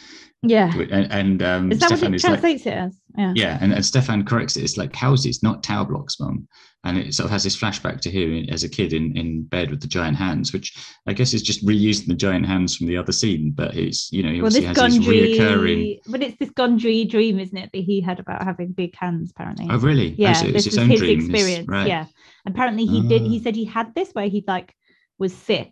Yeah. 0.43 0.73
And, 0.75 1.11
and 1.11 1.43
um, 1.43 1.71
Is 1.71 1.79
that 1.79 1.87
Stefan 1.87 2.11
what 2.11 2.13
it 2.13 2.15
is 2.17 2.43
like, 2.43 2.65
it 2.65 2.67
as? 2.67 2.99
Yeah. 3.17 3.33
yeah, 3.35 3.57
and, 3.61 3.73
and 3.73 3.85
Stefan 3.85 4.25
corrects 4.25 4.57
it. 4.57 4.63
It's 4.63 4.75
like 4.77 4.95
houses, 4.95 5.41
not 5.43 5.63
tower 5.63 5.85
blocks, 5.85 6.19
mum. 6.19 6.47
And 6.85 6.97
it 6.97 7.13
sort 7.13 7.25
of 7.25 7.31
has 7.31 7.43
this 7.45 7.55
flashback 7.55 8.01
to 8.01 8.11
him 8.11 8.45
as 8.49 8.65
a 8.65 8.69
kid 8.69 8.91
in, 8.91 9.15
in 9.15 9.43
bed 9.43 9.71
with 9.71 9.79
the 9.79 9.87
giant 9.87 10.17
hands, 10.17 10.51
which 10.51 10.75
I 11.07 11.13
guess 11.13 11.33
is 11.33 11.41
just 11.41 11.65
reusing 11.65 12.07
the 12.07 12.13
giant 12.13 12.45
hands 12.45 12.75
from 12.75 12.87
the 12.87 12.97
other 12.97 13.13
scene. 13.13 13.51
But 13.55 13.73
it's 13.77 14.11
you 14.11 14.21
know 14.21 14.29
he 14.33 14.41
Well, 14.41 14.47
obviously 14.47 14.67
this 14.73 14.77
has 14.81 14.95
his 14.97 15.07
reoccurring. 15.07 15.99
But 16.07 16.23
it's 16.23 16.37
this 16.39 16.49
Gondry 16.49 17.09
dream, 17.09 17.39
isn't 17.39 17.55
it, 17.57 17.69
that 17.71 17.77
he 17.83 18.01
had 18.01 18.19
about 18.19 18.43
having 18.43 18.73
big 18.73 18.95
hands, 18.97 19.31
apparently. 19.31 19.67
Oh 19.69 19.77
really? 19.79 20.09
Oh, 20.11 20.15
yeah, 20.17 20.33
so 20.33 20.45
it's 20.47 20.53
this 20.55 20.65
his 20.65 20.73
was 20.73 20.83
own 20.83 20.89
his 20.89 20.99
dream. 20.99 21.19
Experience. 21.21 21.67
right. 21.69 21.87
Yeah, 21.87 22.05
apparently 22.45 22.85
he 22.85 23.07
did. 23.07 23.21
He 23.21 23.39
Ah. 23.39 23.43
said 23.43 23.55
he 23.55 23.63
had 23.65 23.95
this 23.95 24.11
where 24.11 24.27
he 24.27 24.43
like 24.45 24.75
was 25.17 25.33
sick 25.33 25.71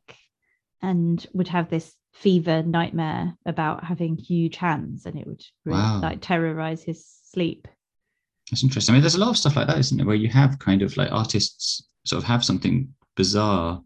and 0.81 1.25
would 1.33 1.49
have 1.49 1.69
this 1.69 1.93
fever 2.13 2.61
nightmare 2.63 3.33
about 3.45 3.83
having 3.83 4.17
huge 4.17 4.57
hands, 4.57 5.05
and 5.05 5.17
it 5.17 5.25
would 5.27 5.43
really, 5.65 5.79
Wow. 5.79 6.01
like 6.01 6.19
terrorize 6.21 6.83
his 6.83 7.05
sleep. 7.23 7.67
That's 8.49 8.63
interesting. 8.63 8.93
I 8.93 8.95
mean, 8.97 9.01
there's 9.01 9.15
a 9.15 9.19
lot 9.19 9.29
of 9.29 9.37
stuff 9.37 9.55
like 9.55 9.67
that, 9.67 9.77
isn't 9.79 9.97
there? 9.97 10.05
Where 10.05 10.15
you 10.15 10.27
have 10.29 10.59
kind 10.59 10.81
of 10.81 10.97
like 10.97 11.11
artists 11.11 11.87
sort 12.05 12.21
of 12.21 12.27
have 12.27 12.43
something 12.43 12.93
bizarre 13.15 13.81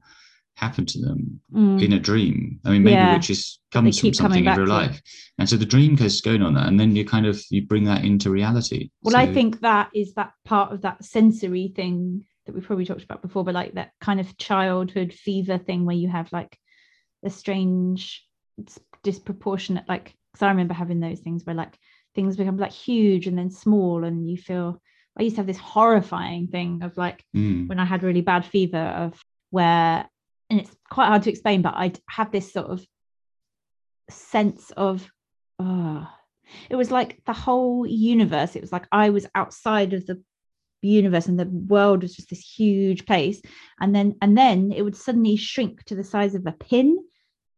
happen 0.56 0.86
to 0.86 1.02
them 1.02 1.42
Mm. 1.54 1.84
in 1.84 1.94
a 1.94 2.00
dream. 2.00 2.60
I 2.64 2.70
mean, 2.72 2.84
maybe 2.84 2.94
Yeah, 2.96 3.14
which 3.16 3.30
is 3.30 3.60
comes 3.72 4.00
from 4.00 4.14
something 4.14 4.46
in 4.46 4.58
real 4.58 4.68
life, 4.68 5.02
and 5.38 5.48
so 5.50 5.58
the 5.58 5.66
dream 5.66 5.96
goes 5.96 6.22
going 6.22 6.42
on 6.42 6.54
that, 6.54 6.68
and 6.68 6.80
then 6.80 6.96
you 6.96 7.04
kind 7.06 7.26
of 7.26 7.44
you 7.50 7.66
bring 7.68 7.84
that 7.86 8.06
into 8.06 8.30
reality. 8.30 8.90
Well, 9.04 9.18
I 9.18 9.32
think 9.34 9.60
that 9.62 9.90
is 9.94 10.14
that 10.14 10.32
part 10.46 10.72
of 10.72 10.82
that 10.82 11.04
sensory 11.04 11.74
thing 11.76 12.24
that 12.46 12.56
we've 12.56 12.64
probably 12.66 12.86
talked 12.86 13.04
about 13.04 13.22
before, 13.22 13.44
but 13.44 13.54
like 13.54 13.74
that 13.74 13.92
kind 14.00 14.20
of 14.20 14.38
childhood 14.38 15.12
fever 15.14 15.58
thing 15.58 15.86
where 15.86 15.96
you 15.96 16.08
have 16.10 16.32
like 16.32 16.58
a 17.24 17.30
strange, 17.30 18.28
disproportionate, 19.04 19.86
like, 19.88 20.16
because 20.32 20.44
I 20.44 20.50
remember 20.50 20.74
having 20.74 21.00
those 21.00 21.20
things 21.20 21.46
where 21.46 21.56
like 21.56 21.78
things 22.14 22.38
become 22.38 22.58
like 22.58 22.72
huge 22.72 23.28
and 23.28 23.38
then 23.38 23.52
small, 23.52 24.04
and 24.04 24.30
you 24.30 24.38
feel. 24.38 24.82
I 25.18 25.24
used 25.24 25.38
to 25.38 25.40
have 25.40 25.48
this 25.48 25.58
horrifying 25.58 26.48
thing 26.48 26.84
of 26.84 26.98
like 26.98 27.24
Mm, 27.34 27.70
when 27.70 27.80
I 27.80 27.86
had 27.86 28.04
really 28.04 28.22
bad 28.22 28.46
fever 28.46 28.78
of 28.78 29.24
where, 29.50 30.10
and 30.50 30.60
it's 30.60 30.76
quite 30.90 31.08
hard 31.08 31.24
to 31.24 31.30
explain, 31.30 31.62
but 31.62 31.76
I'd 31.76 32.00
have 32.10 32.32
this 32.32 32.52
sort 32.52 32.68
of 32.68 32.86
sense 34.10 34.72
of, 34.72 35.10
oh, 35.60 36.08
it 36.70 36.76
was 36.76 36.92
like 36.92 37.22
the 37.26 37.34
whole 37.34 37.88
universe. 37.88 38.56
It 38.56 38.62
was 38.62 38.72
like 38.72 38.88
I 38.92 39.10
was 39.10 39.26
outside 39.36 39.94
of 39.94 40.06
the 40.06 40.22
universe 40.88 41.28
and 41.28 41.40
the 41.40 41.46
world 41.46 42.02
was 42.02 42.16
just 42.16 42.30
this 42.30 42.40
huge 42.40 43.06
place. 43.06 43.42
And 43.80 43.94
then, 43.96 44.16
and 44.22 44.38
then 44.38 44.72
it 44.72 44.82
would 44.82 44.96
suddenly 44.96 45.36
shrink 45.36 45.84
to 45.86 45.96
the 45.96 46.04
size 46.04 46.36
of 46.36 46.46
a 46.46 46.52
pin. 46.52 46.98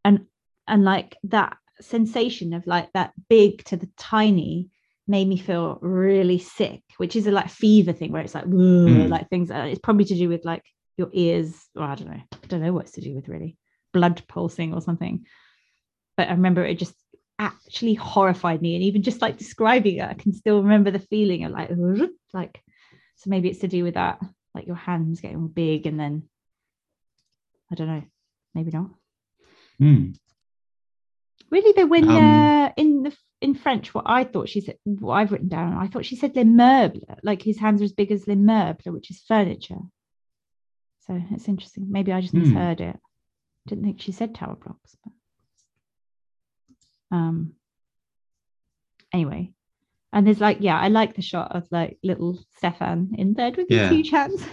And, 0.05 0.25
and 0.67 0.83
like 0.83 1.17
that 1.23 1.57
sensation 1.81 2.53
of 2.53 2.65
like 2.67 2.91
that 2.93 3.13
big 3.29 3.63
to 3.65 3.77
the 3.77 3.89
tiny 3.97 4.69
made 5.07 5.27
me 5.27 5.37
feel 5.37 5.79
really 5.81 6.39
sick, 6.39 6.81
which 6.97 7.15
is 7.15 7.27
a 7.27 7.31
like 7.31 7.49
fever 7.49 7.93
thing 7.93 8.11
where 8.11 8.21
it's 8.21 8.35
like, 8.35 8.45
Mm. 8.45 9.09
like 9.09 9.29
things. 9.29 9.51
uh, 9.51 9.67
It's 9.69 9.79
probably 9.79 10.05
to 10.05 10.15
do 10.15 10.27
with 10.29 10.43
like 10.43 10.63
your 10.97 11.09
ears, 11.13 11.53
or 11.75 11.83
I 11.83 11.95
don't 11.95 12.09
know. 12.09 12.21
I 12.33 12.47
don't 12.47 12.61
know 12.61 12.73
what 12.73 12.85
it's 12.85 12.93
to 12.93 13.01
do 13.01 13.15
with 13.15 13.29
really, 13.29 13.57
blood 13.93 14.21
pulsing 14.27 14.73
or 14.73 14.81
something. 14.81 15.25
But 16.17 16.27
I 16.27 16.31
remember 16.31 16.65
it 16.65 16.79
just 16.79 16.95
actually 17.39 17.93
horrified 17.93 18.61
me, 18.61 18.75
and 18.75 18.83
even 18.83 19.03
just 19.03 19.21
like 19.21 19.37
describing 19.37 19.97
it, 19.97 20.09
I 20.09 20.15
can 20.15 20.33
still 20.33 20.61
remember 20.63 20.91
the 20.91 20.99
feeling 20.99 21.43
of 21.45 21.51
like, 21.51 21.69
like. 22.33 22.61
So 23.17 23.29
maybe 23.29 23.49
it's 23.49 23.59
to 23.59 23.67
do 23.67 23.83
with 23.83 23.95
that, 23.95 24.21
like 24.53 24.67
your 24.67 24.75
hands 24.75 25.21
getting 25.21 25.47
big, 25.47 25.87
and 25.87 25.99
then 25.99 26.23
I 27.71 27.75
don't 27.75 27.87
know, 27.87 28.03
maybe 28.53 28.71
not. 28.71 28.91
mm. 29.81 30.17
Really, 31.49 31.71
though, 31.73 31.87
when 31.87 32.09
Um, 32.09 32.17
uh, 32.17 32.71
in 32.77 33.03
the 33.03 33.17
in 33.39 33.53
French, 33.55 33.93
what 33.93 34.05
I 34.07 34.23
thought 34.23 34.49
she 34.49 34.61
said, 34.61 34.77
what 34.83 35.13
I've 35.13 35.31
written 35.31 35.47
down, 35.47 35.73
I 35.73 35.87
thought 35.87 36.05
she 36.05 36.15
said 36.15 36.35
les 36.35 36.43
meubles, 36.43 37.03
like 37.23 37.41
his 37.41 37.59
hands 37.59 37.81
are 37.81 37.85
as 37.85 37.93
big 37.93 38.11
as 38.11 38.27
les 38.27 38.35
meubles, 38.35 38.91
which 38.93 39.11
is 39.11 39.21
furniture. 39.21 39.79
So 41.05 41.21
it's 41.31 41.47
interesting. 41.47 41.85
Maybe 41.89 42.11
I 42.11 42.21
just 42.21 42.33
Hmm. 42.33 42.41
misheard 42.41 42.81
it. 42.81 42.99
Didn't 43.67 43.83
think 43.83 44.01
she 44.01 44.11
said 44.11 44.35
tower 44.35 44.55
blocks. 44.55 44.95
But... 45.03 45.13
Um. 47.17 47.53
Anyway, 49.13 49.53
and 50.13 50.25
there's 50.25 50.39
like, 50.41 50.57
yeah, 50.61 50.79
I 50.79 50.87
like 50.87 51.15
the 51.15 51.21
shot 51.21 51.55
of 51.55 51.67
like 51.71 51.97
little 52.03 52.37
Stefan 52.57 53.13
in 53.17 53.33
bed 53.33 53.57
with 53.57 53.67
Yeah. 53.69 53.89
his 53.89 53.97
huge 53.97 54.09
hands. 54.11 54.43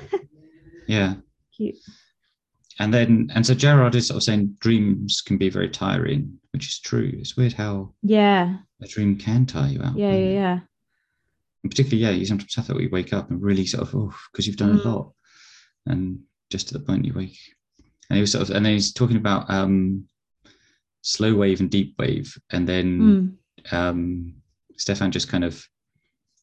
Yeah. 0.87 1.15
Cute. 1.57 1.77
And 2.79 2.93
then, 2.93 3.31
and 3.35 3.47
so 3.47 3.55
Gerard 3.55 3.95
is 3.95 4.09
sort 4.09 4.17
of 4.17 4.23
saying 4.25 4.57
dreams 4.59 5.23
can 5.25 5.39
be 5.39 5.49
very 5.49 5.69
tiring, 5.71 6.39
which 6.53 6.67
is 6.67 6.81
true. 6.81 7.11
It's 7.15 7.37
weird 7.37 7.53
how 7.53 7.95
Yeah, 8.03 8.57
a 8.83 8.87
dream 8.89 9.17
can 9.17 9.47
tire 9.47 9.71
you 9.71 9.81
out. 9.83 9.97
yeah, 9.97 10.15
yeah, 10.17 10.33
yeah. 10.33 10.59
And 11.63 11.71
particularly, 11.71 12.03
yeah, 12.03 12.11
you 12.11 12.27
sometimes 12.27 12.55
have 12.57 12.67
that 12.67 12.75
where 12.75 12.83
you 12.83 12.91
wake 12.91 13.13
up 13.13 13.31
and 13.31 13.41
really 13.41 13.65
sort 13.65 13.85
of, 13.89 13.95
oh, 13.95 14.15
because 14.33 14.47
you've 14.47 14.57
done 14.57 14.77
Mm. 14.77 14.85
a 14.85 14.89
lot, 14.89 15.13
and 15.87 16.19
just 16.51 16.69
to 16.69 16.75
the 16.75 16.81
point 16.85 17.05
you 17.05 17.15
wake. 17.15 17.39
And 18.11 18.17
he 18.17 18.21
was 18.21 18.33
sort 18.33 18.43
of, 18.43 18.55
and 18.55 18.67
then 18.67 18.75
he's 18.75 18.93
talking 18.93 19.17
about 19.17 19.49
um, 19.49 20.07
slow 21.03 21.35
wave 21.35 21.61
and 21.61 21.71
deep 21.71 21.95
wave, 21.99 22.37
and 22.51 22.69
then 22.69 23.39
Mm. 23.71 23.73
um, 23.73 24.35
Stefan 24.77 25.11
just 25.11 25.29
kind 25.29 25.45
of 25.45 25.65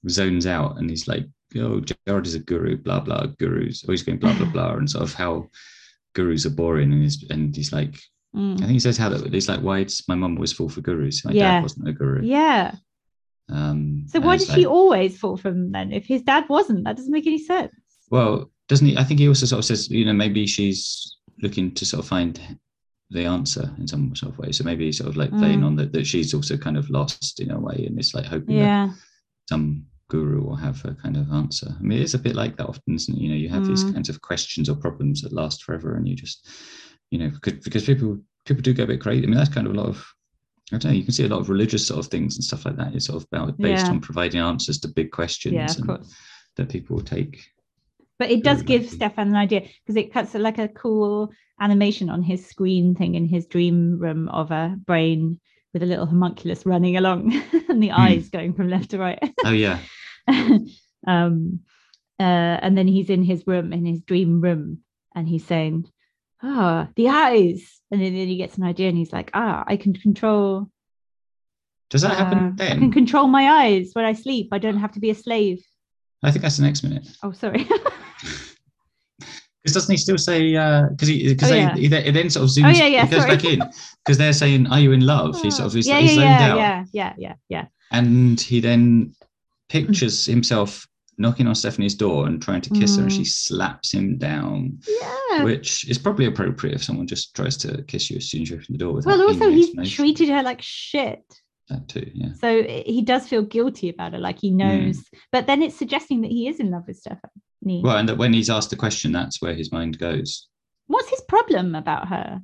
zones 0.10 0.46
out, 0.48 0.78
and 0.78 0.90
he's 0.90 1.08
like, 1.08 1.26
"Oh, 1.58 1.82
Gerard 1.82 2.26
is 2.28 2.36
a 2.36 2.40
guru, 2.40 2.78
blah 2.78 3.00
blah, 3.00 3.28
gurus." 3.40 3.84
Always 3.84 4.04
going 4.04 4.20
blah 4.20 4.36
blah 4.38 4.52
blah, 4.52 4.74
and 4.76 4.90
sort 4.90 5.04
of 5.04 5.14
how 5.14 5.50
gurus 6.14 6.46
are 6.46 6.50
boring, 6.52 6.92
and 6.94 7.02
he's 7.04 7.24
and 7.30 7.56
he's 7.56 7.72
like, 7.74 7.96
I 8.34 8.38
Mm. 8.38 8.58
think 8.60 8.72
he 8.72 8.80
says 8.80 8.98
how 8.98 9.10
that 9.10 9.34
he's 9.34 9.50
like, 9.50 9.62
"Why 9.62 9.84
does 9.84 10.04
my 10.08 10.16
mum 10.16 10.36
always 10.36 10.54
fall 10.54 10.70
for 10.70 10.82
gurus? 10.82 11.26
My 11.26 11.32
Yeah. 11.34 11.56
dad 11.58 11.64
wasn't 11.64 11.88
a 11.90 11.94
guru." 11.94 12.24
Yeah. 12.26 12.76
Um, 13.50 14.06
So 14.08 14.22
why 14.22 14.38
did 14.38 14.48
he 14.48 14.62
like- 14.66 14.72
always 14.72 15.18
fall 15.18 15.36
from 15.36 15.56
them 15.56 15.72
then? 15.74 15.92
If 15.92 16.06
his 16.06 16.22
dad 16.22 16.46
wasn't, 16.48 16.86
that 16.86 16.96
doesn't 16.96 17.12
make 17.12 17.28
any 17.28 17.38
sense. 17.38 17.74
Well, 18.10 18.50
doesn't 18.70 18.88
he? 18.88 18.98
I 18.98 19.04
think 19.04 19.20
he 19.20 19.28
also 19.28 19.46
sort 19.46 19.60
of 19.60 19.66
says, 19.66 19.90
you 19.90 20.06
know, 20.06 20.14
maybe 20.14 20.48
she's 20.48 21.18
looking 21.42 21.72
to 21.74 21.86
sort 21.86 22.02
of 22.04 22.08
find 22.08 22.40
the 23.12 23.26
answer 23.26 23.70
in 23.78 23.88
some 23.88 24.16
sort 24.16 24.32
of 24.34 24.40
way. 24.40 24.52
So 24.52 24.64
maybe 24.64 24.92
sort 24.92 25.10
of 25.10 25.18
like 25.18 25.32
playing 25.38 25.60
Mm. 25.62 25.66
on 25.66 25.76
that 25.76 25.92
that 25.94 26.08
she's 26.08 26.34
also 26.34 26.58
kind 26.58 26.78
of 26.78 26.90
lost 26.90 27.40
in 27.40 27.52
a 27.52 27.60
way, 27.60 27.86
and 27.86 28.00
it's 28.00 28.14
like 28.14 28.26
hoping 28.26 28.58
that 28.60 28.96
some 29.50 29.86
guru 30.08 30.42
will 30.44 30.56
have 30.56 30.84
a 30.86 30.94
kind 30.96 31.18
of 31.18 31.32
answer. 31.32 31.76
I 31.78 31.82
mean, 31.84 32.00
it 32.00 32.04
is 32.04 32.14
a 32.14 32.20
bit 32.20 32.36
like 32.36 32.58
that 32.58 32.68
often, 32.68 32.96
isn't 32.96 33.16
it? 33.16 33.22
You 33.22 33.30
know, 33.30 33.36
you 33.36 33.50
have 33.50 33.66
these 33.68 33.84
Mm. 33.86 33.94
kinds 33.94 34.10
of 34.10 34.22
questions 34.22 34.70
or 34.70 34.76
problems 34.76 35.22
that 35.22 35.34
last 35.34 35.64
forever, 35.64 35.96
and 35.96 36.08
you 36.08 36.16
just, 36.16 36.48
you 37.12 37.20
know, 37.20 37.30
because, 37.30 37.54
because 37.64 37.86
people 37.86 38.20
people 38.46 38.62
do 38.64 38.74
go 38.74 38.84
a 38.84 38.88
bit 38.88 39.02
crazy. 39.02 39.24
I 39.24 39.28
mean, 39.28 39.38
that's 39.38 39.54
kind 39.54 39.68
of 39.68 39.74
a 39.74 39.78
lot 39.78 39.88
of. 39.88 40.06
I 40.74 40.78
don't 40.78 40.86
know. 40.92 40.98
You 40.98 41.04
can 41.04 41.12
see 41.12 41.26
a 41.26 41.30
lot 41.30 41.42
of 41.42 41.50
religious 41.50 41.86
sort 41.86 42.00
of 42.00 42.10
things 42.10 42.36
and 42.38 42.44
stuff 42.46 42.66
like 42.66 42.78
that. 42.78 42.96
It's 42.96 43.06
sort 43.08 43.22
of 43.22 43.28
about 43.32 43.58
based 43.58 43.88
Yeah. 43.88 43.92
on 43.92 44.00
providing 44.00 44.40
answers 44.40 44.80
to 44.80 44.88
big 44.88 45.12
questions 45.12 45.54
Yeah, 45.54 45.76
and 45.78 46.06
that 46.56 46.70
people 46.70 46.96
will 46.96 47.04
take. 47.04 47.46
But 48.22 48.30
it 48.30 48.44
does 48.44 48.62
give. 48.62 48.88
Stefan 48.88 49.30
an 49.30 49.36
idea 49.36 49.62
because 49.62 49.96
it 49.96 50.14
cuts 50.14 50.36
like 50.36 50.60
a 50.60 50.68
cool 50.68 51.32
animation 51.60 52.08
on 52.08 52.22
his 52.22 52.46
screen 52.46 52.94
thing 52.94 53.16
in 53.16 53.26
his 53.26 53.48
dream 53.48 53.98
room 53.98 54.30
of 54.30 54.52
a 54.52 54.76
brain 54.86 55.40
with 55.74 55.82
a 55.82 55.88
little 55.88 56.06
homunculus 56.06 56.64
running 56.64 56.98
along 56.98 57.34
and 57.68 57.82
the 57.82 57.88
Hmm. 57.88 57.96
eyes 57.96 58.30
going 58.30 58.54
from 58.54 58.70
left 58.70 58.92
to 58.92 59.00
right. 59.00 59.18
Oh 59.44 59.50
yeah, 59.50 59.80
um, 61.08 61.62
uh, 62.20 62.62
and 62.62 62.78
then 62.78 62.88
he's 62.88 63.10
in 63.10 63.24
his 63.24 63.48
room, 63.48 63.74
in 63.74 63.88
his 63.88 64.02
dream 64.02 64.40
room, 64.40 64.84
and 65.16 65.28
he's 65.28 65.48
saying, 65.48 65.90
"Ah, 66.44 66.90
the 66.96 67.10
eyes." 67.10 67.82
And 67.90 68.00
then, 68.00 68.14
then 68.14 68.28
he 68.28 68.38
gets 68.38 68.56
an 68.58 68.64
idea, 68.66 68.88
and 68.90 68.98
he's 69.00 69.12
like, 69.12 69.32
"Ah, 69.34 69.64
I 69.66 69.78
can 69.78 69.94
control. 69.94 70.70
does 71.90 72.04
that 72.04 72.12
uh, 72.12 72.16
happen 72.18 72.56
I 72.60 72.76
can 72.76 72.92
control 72.92 73.26
my 73.26 73.66
eyes 73.66 73.90
when 73.94 74.06
I 74.06 74.14
sleep. 74.14 74.50
I 74.52 74.60
don't 74.60 74.78
have 74.78 74.92
to 74.92 75.00
be 75.00 75.10
a 75.10 75.16
slave." 75.16 75.66
I 76.22 76.30
think 76.30 76.44
that's 76.44 76.58
the 76.58 76.64
next 76.64 76.84
minute. 76.84 77.08
Oh, 77.24 77.32
sorry. 77.32 77.68
Because 79.64 79.76
doesn't 79.76 79.94
he 79.94 79.98
still 79.98 80.18
say? 80.18 80.56
Uh, 80.56 80.88
because 80.90 81.08
he 81.08 81.28
because 81.30 81.52
Oh, 81.52 81.56
yeah. 81.56 81.76
he, 81.76 81.88
then- 81.88 82.06
it 82.06 82.12
then 82.14 82.30
sort 82.30 82.44
of 82.46 82.50
zooms. 82.50 82.66
Oh, 82.66 82.78
yeah, 82.78 82.88
yeah, 82.88 83.06
He 83.06 83.12
goes 83.12 83.22
sorry. 83.22 83.36
back 83.36 83.46
in 83.46 83.62
because 84.04 84.18
they're 84.18 84.34
saying, 84.34 84.68
"Are 84.68 84.80
you 84.80 84.92
in 84.92 85.06
love?" 85.06 85.40
He 85.42 85.52
sort 85.52 85.68
of 85.68 85.74
hmm. 85.74 85.78
he's, 85.78 85.88
yeah, 85.88 86.00
he's 86.00 86.16
yeah, 86.16 86.16
zoned 86.16 86.30
yeah, 86.40 86.52
out, 86.52 86.58
yeah, 86.58 86.84
yeah, 86.94 87.14
yeah, 87.18 87.36
yeah. 87.50 87.66
and 87.92 88.42
he 88.42 88.60
then 88.60 89.14
pictures 89.70 90.26
hmm. 90.26 90.32
himself 90.32 90.88
knocking 91.18 91.46
on 91.48 91.56
Stephanie's 91.56 91.96
door 91.96 92.26
and 92.26 92.42
trying 92.42 92.62
to 92.62 92.70
kiss 92.72 92.96
her, 92.96 93.04
and 93.04 93.14
she 93.14 93.22
Mm. 93.22 93.28
slaps 93.28 93.94
him 93.94 94.18
down, 94.18 94.80
Yeah. 94.88 95.44
which 95.44 95.88
is 95.88 96.00
probably 96.00 96.26
appropriate 96.26 96.76
if 96.76 96.84
someone 96.84 97.06
just 97.06 97.36
tries 97.36 97.58
to 97.58 97.84
kiss 97.84 98.10
you 98.10 98.18
as 98.18 98.30
soon 98.30 98.42
as 98.42 98.50
you 98.50 98.56
open 98.58 98.74
the 98.74 98.78
door. 98.80 99.02
Well, 99.06 99.22
also 99.22 99.50
he's 99.50 99.92
treated 99.92 100.30
her 100.30 100.42
like 100.42 100.62
shit. 100.62 101.22
that 101.70 101.88
too. 101.88 102.10
Yeah. 102.14 102.34
So 102.34 102.48
eh, 102.48 102.84
he 102.86 103.02
does 103.02 103.28
feel 103.28 103.44
guilty 103.44 103.90
about 103.90 104.14
it, 104.14 104.20
like 104.20 104.40
he 104.40 104.50
hmm. 104.50 104.58
knows. 104.58 105.04
But 105.32 105.46
then 105.48 105.62
it's 105.62 105.78
suggesting 105.78 106.22
that 106.22 106.32
he 106.32 106.48
is 106.48 106.60
in 106.60 106.72
love 106.72 106.88
with 106.88 106.98
Well, 107.64 107.98
and 107.98 108.10
that 108.10 108.18
when 108.18 108.34
he's 108.34 108.50
asked 108.50 108.70
the 108.72 108.76
question, 108.76 109.12
that's 109.12 109.42
where 109.42 109.54
his 109.54 109.72
mind 109.72 110.00
goes. 110.00 110.48
What's 110.88 111.10
his 111.10 111.22
problem 111.22 111.76
about 111.76 112.08
her? 112.08 112.42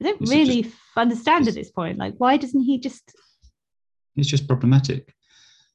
I 0.00 0.04
don't 0.04 0.22
Is 0.22 0.30
really 0.30 0.64
f- 0.64 0.72
understand 0.96 1.48
at 1.48 1.54
this 1.54 1.70
point. 1.70 1.98
Like, 1.98 2.14
why 2.18 2.36
doesn't 2.36 2.62
he 2.62 2.78
just? 2.78 3.12
It's 4.16 4.28
just 4.28 4.48
problematic. 4.48 5.14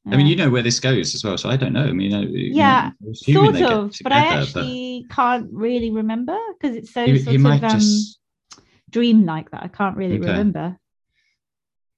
I 0.07 0.15
mean, 0.15 0.25
you 0.25 0.35
know 0.35 0.49
where 0.49 0.63
this 0.63 0.79
goes 0.79 1.13
as 1.13 1.23
well, 1.23 1.37
so 1.37 1.47
I 1.47 1.57
don't 1.57 1.73
know. 1.73 1.83
I 1.83 1.91
mean, 1.91 2.11
uh, 2.11 2.21
you 2.21 2.55
Yeah, 2.55 2.91
know, 3.01 3.13
sort 3.13 3.55
of, 3.55 3.93
but 4.03 4.11
I 4.11 4.19
together, 4.19 4.41
actually 4.41 5.05
can't 5.11 5.47
really 5.51 5.91
remember 5.91 6.37
because 6.59 6.75
it's 6.75 6.91
so 6.91 7.05
he, 7.05 7.19
sort 7.19 7.37
he 7.39 7.49
of 7.49 7.63
um, 7.63 7.79
just. 7.79 8.19
dream-like 8.89 9.51
that 9.51 9.63
I 9.63 9.67
can't 9.67 9.95
really 9.95 10.17
Okay. 10.17 10.27
remember. 10.27 10.77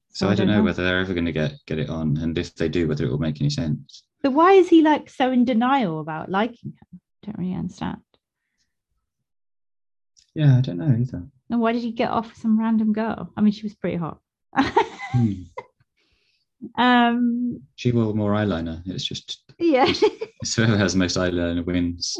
So 0.10 0.30
I 0.30 0.36
don't 0.36 0.48
know 0.48 0.62
whether 0.62 0.84
they're 0.84 1.00
ever 1.00 1.14
going 1.14 1.26
to 1.26 1.32
get 1.32 1.56
get 1.66 1.80
it 1.80 1.90
on, 1.90 2.18
and 2.18 2.38
if 2.38 2.54
they 2.56 2.68
do, 2.70 2.88
whether 2.90 3.06
it 3.06 3.10
will 3.10 3.20
make 3.20 3.40
any 3.42 3.50
sense. 3.50 4.04
But 4.24 4.32
why 4.32 4.54
is 4.54 4.70
he 4.70 4.82
like 4.82 5.10
so 5.10 5.32
in 5.32 5.44
denial 5.46 6.00
about 6.00 6.30
liking 6.32 6.74
her? 6.80 7.00
Don't 7.24 7.38
really 7.38 7.54
understand. 7.54 7.98
Yeah, 10.34 10.58
I 10.58 10.62
don't 10.62 10.78
know 10.78 10.96
either. 10.98 11.24
And 11.50 11.60
why 11.60 11.74
did 11.74 11.82
he 11.84 11.92
get 11.92 12.10
off 12.10 12.30
with 12.30 12.38
some 12.38 12.58
random 12.60 12.94
girl? 12.94 13.32
I 13.38 13.42
mean, 13.42 13.52
she 13.52 13.64
was 13.64 13.76
pretty 13.76 13.98
hot. 13.98 14.20
Hmm. 14.56 15.34
um, 16.82 17.62
She 17.76 17.92
wore 17.92 18.14
more 18.14 18.32
eyeliner. 18.32 18.82
It's 18.86 19.04
just 19.04 19.44
yeah. 19.60 19.86
it's 20.42 20.56
whoever 20.56 20.78
has 20.78 20.94
the 20.94 21.00
most 21.00 21.18
eyeliner 21.18 21.66
wins. 21.66 22.18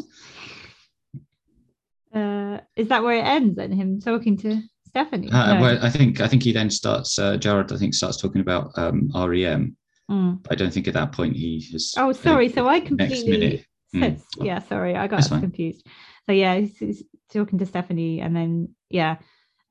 uh, 2.14 2.58
is 2.76 2.88
that 2.88 3.02
where 3.02 3.18
it 3.18 3.24
ends? 3.24 3.56
Then 3.56 3.72
him 3.72 4.00
talking 4.00 4.36
to 4.38 4.62
Stephanie? 4.86 5.30
Uh, 5.32 5.54
No. 5.54 5.60
well, 5.62 5.78
I 5.84 5.90
think 5.90 6.20
I 6.20 6.28
think 6.28 6.42
he 6.42 6.52
then 6.52 6.70
starts. 6.70 7.18
Uh, 7.18 7.36
Jared, 7.36 7.72
I 7.72 7.76
think, 7.78 7.94
starts 7.94 8.18
talking 8.18 8.42
about 8.42 8.70
um, 8.76 9.10
REM. 9.14 9.76
Mm. 10.10 10.46
I 10.50 10.54
don't 10.54 10.72
think 10.72 10.86
at 10.88 10.94
that 10.94 11.12
point 11.12 11.34
he 11.36 11.66
has. 11.72 11.94
Oh, 11.96 12.12
sorry. 12.12 12.48
So 12.50 12.68
I 12.68 12.78
next 12.78 12.88
completely 12.88 13.30
minute. 13.30 13.66
Mm. 13.94 14.00
said, 14.00 14.22
yeah, 14.44 14.58
sorry, 14.60 14.96
I 14.96 15.06
got 15.06 15.16
That's 15.16 15.28
fine. 15.28 15.40
confused. 15.40 15.86
So 16.26 16.32
yeah, 16.32 16.56
he's, 16.56 16.76
he's 16.78 17.02
talking 17.32 17.58
to 17.58 17.66
Stephanie, 17.66 18.20
and 18.20 18.34
then 18.34 18.74
yeah, 18.90 19.16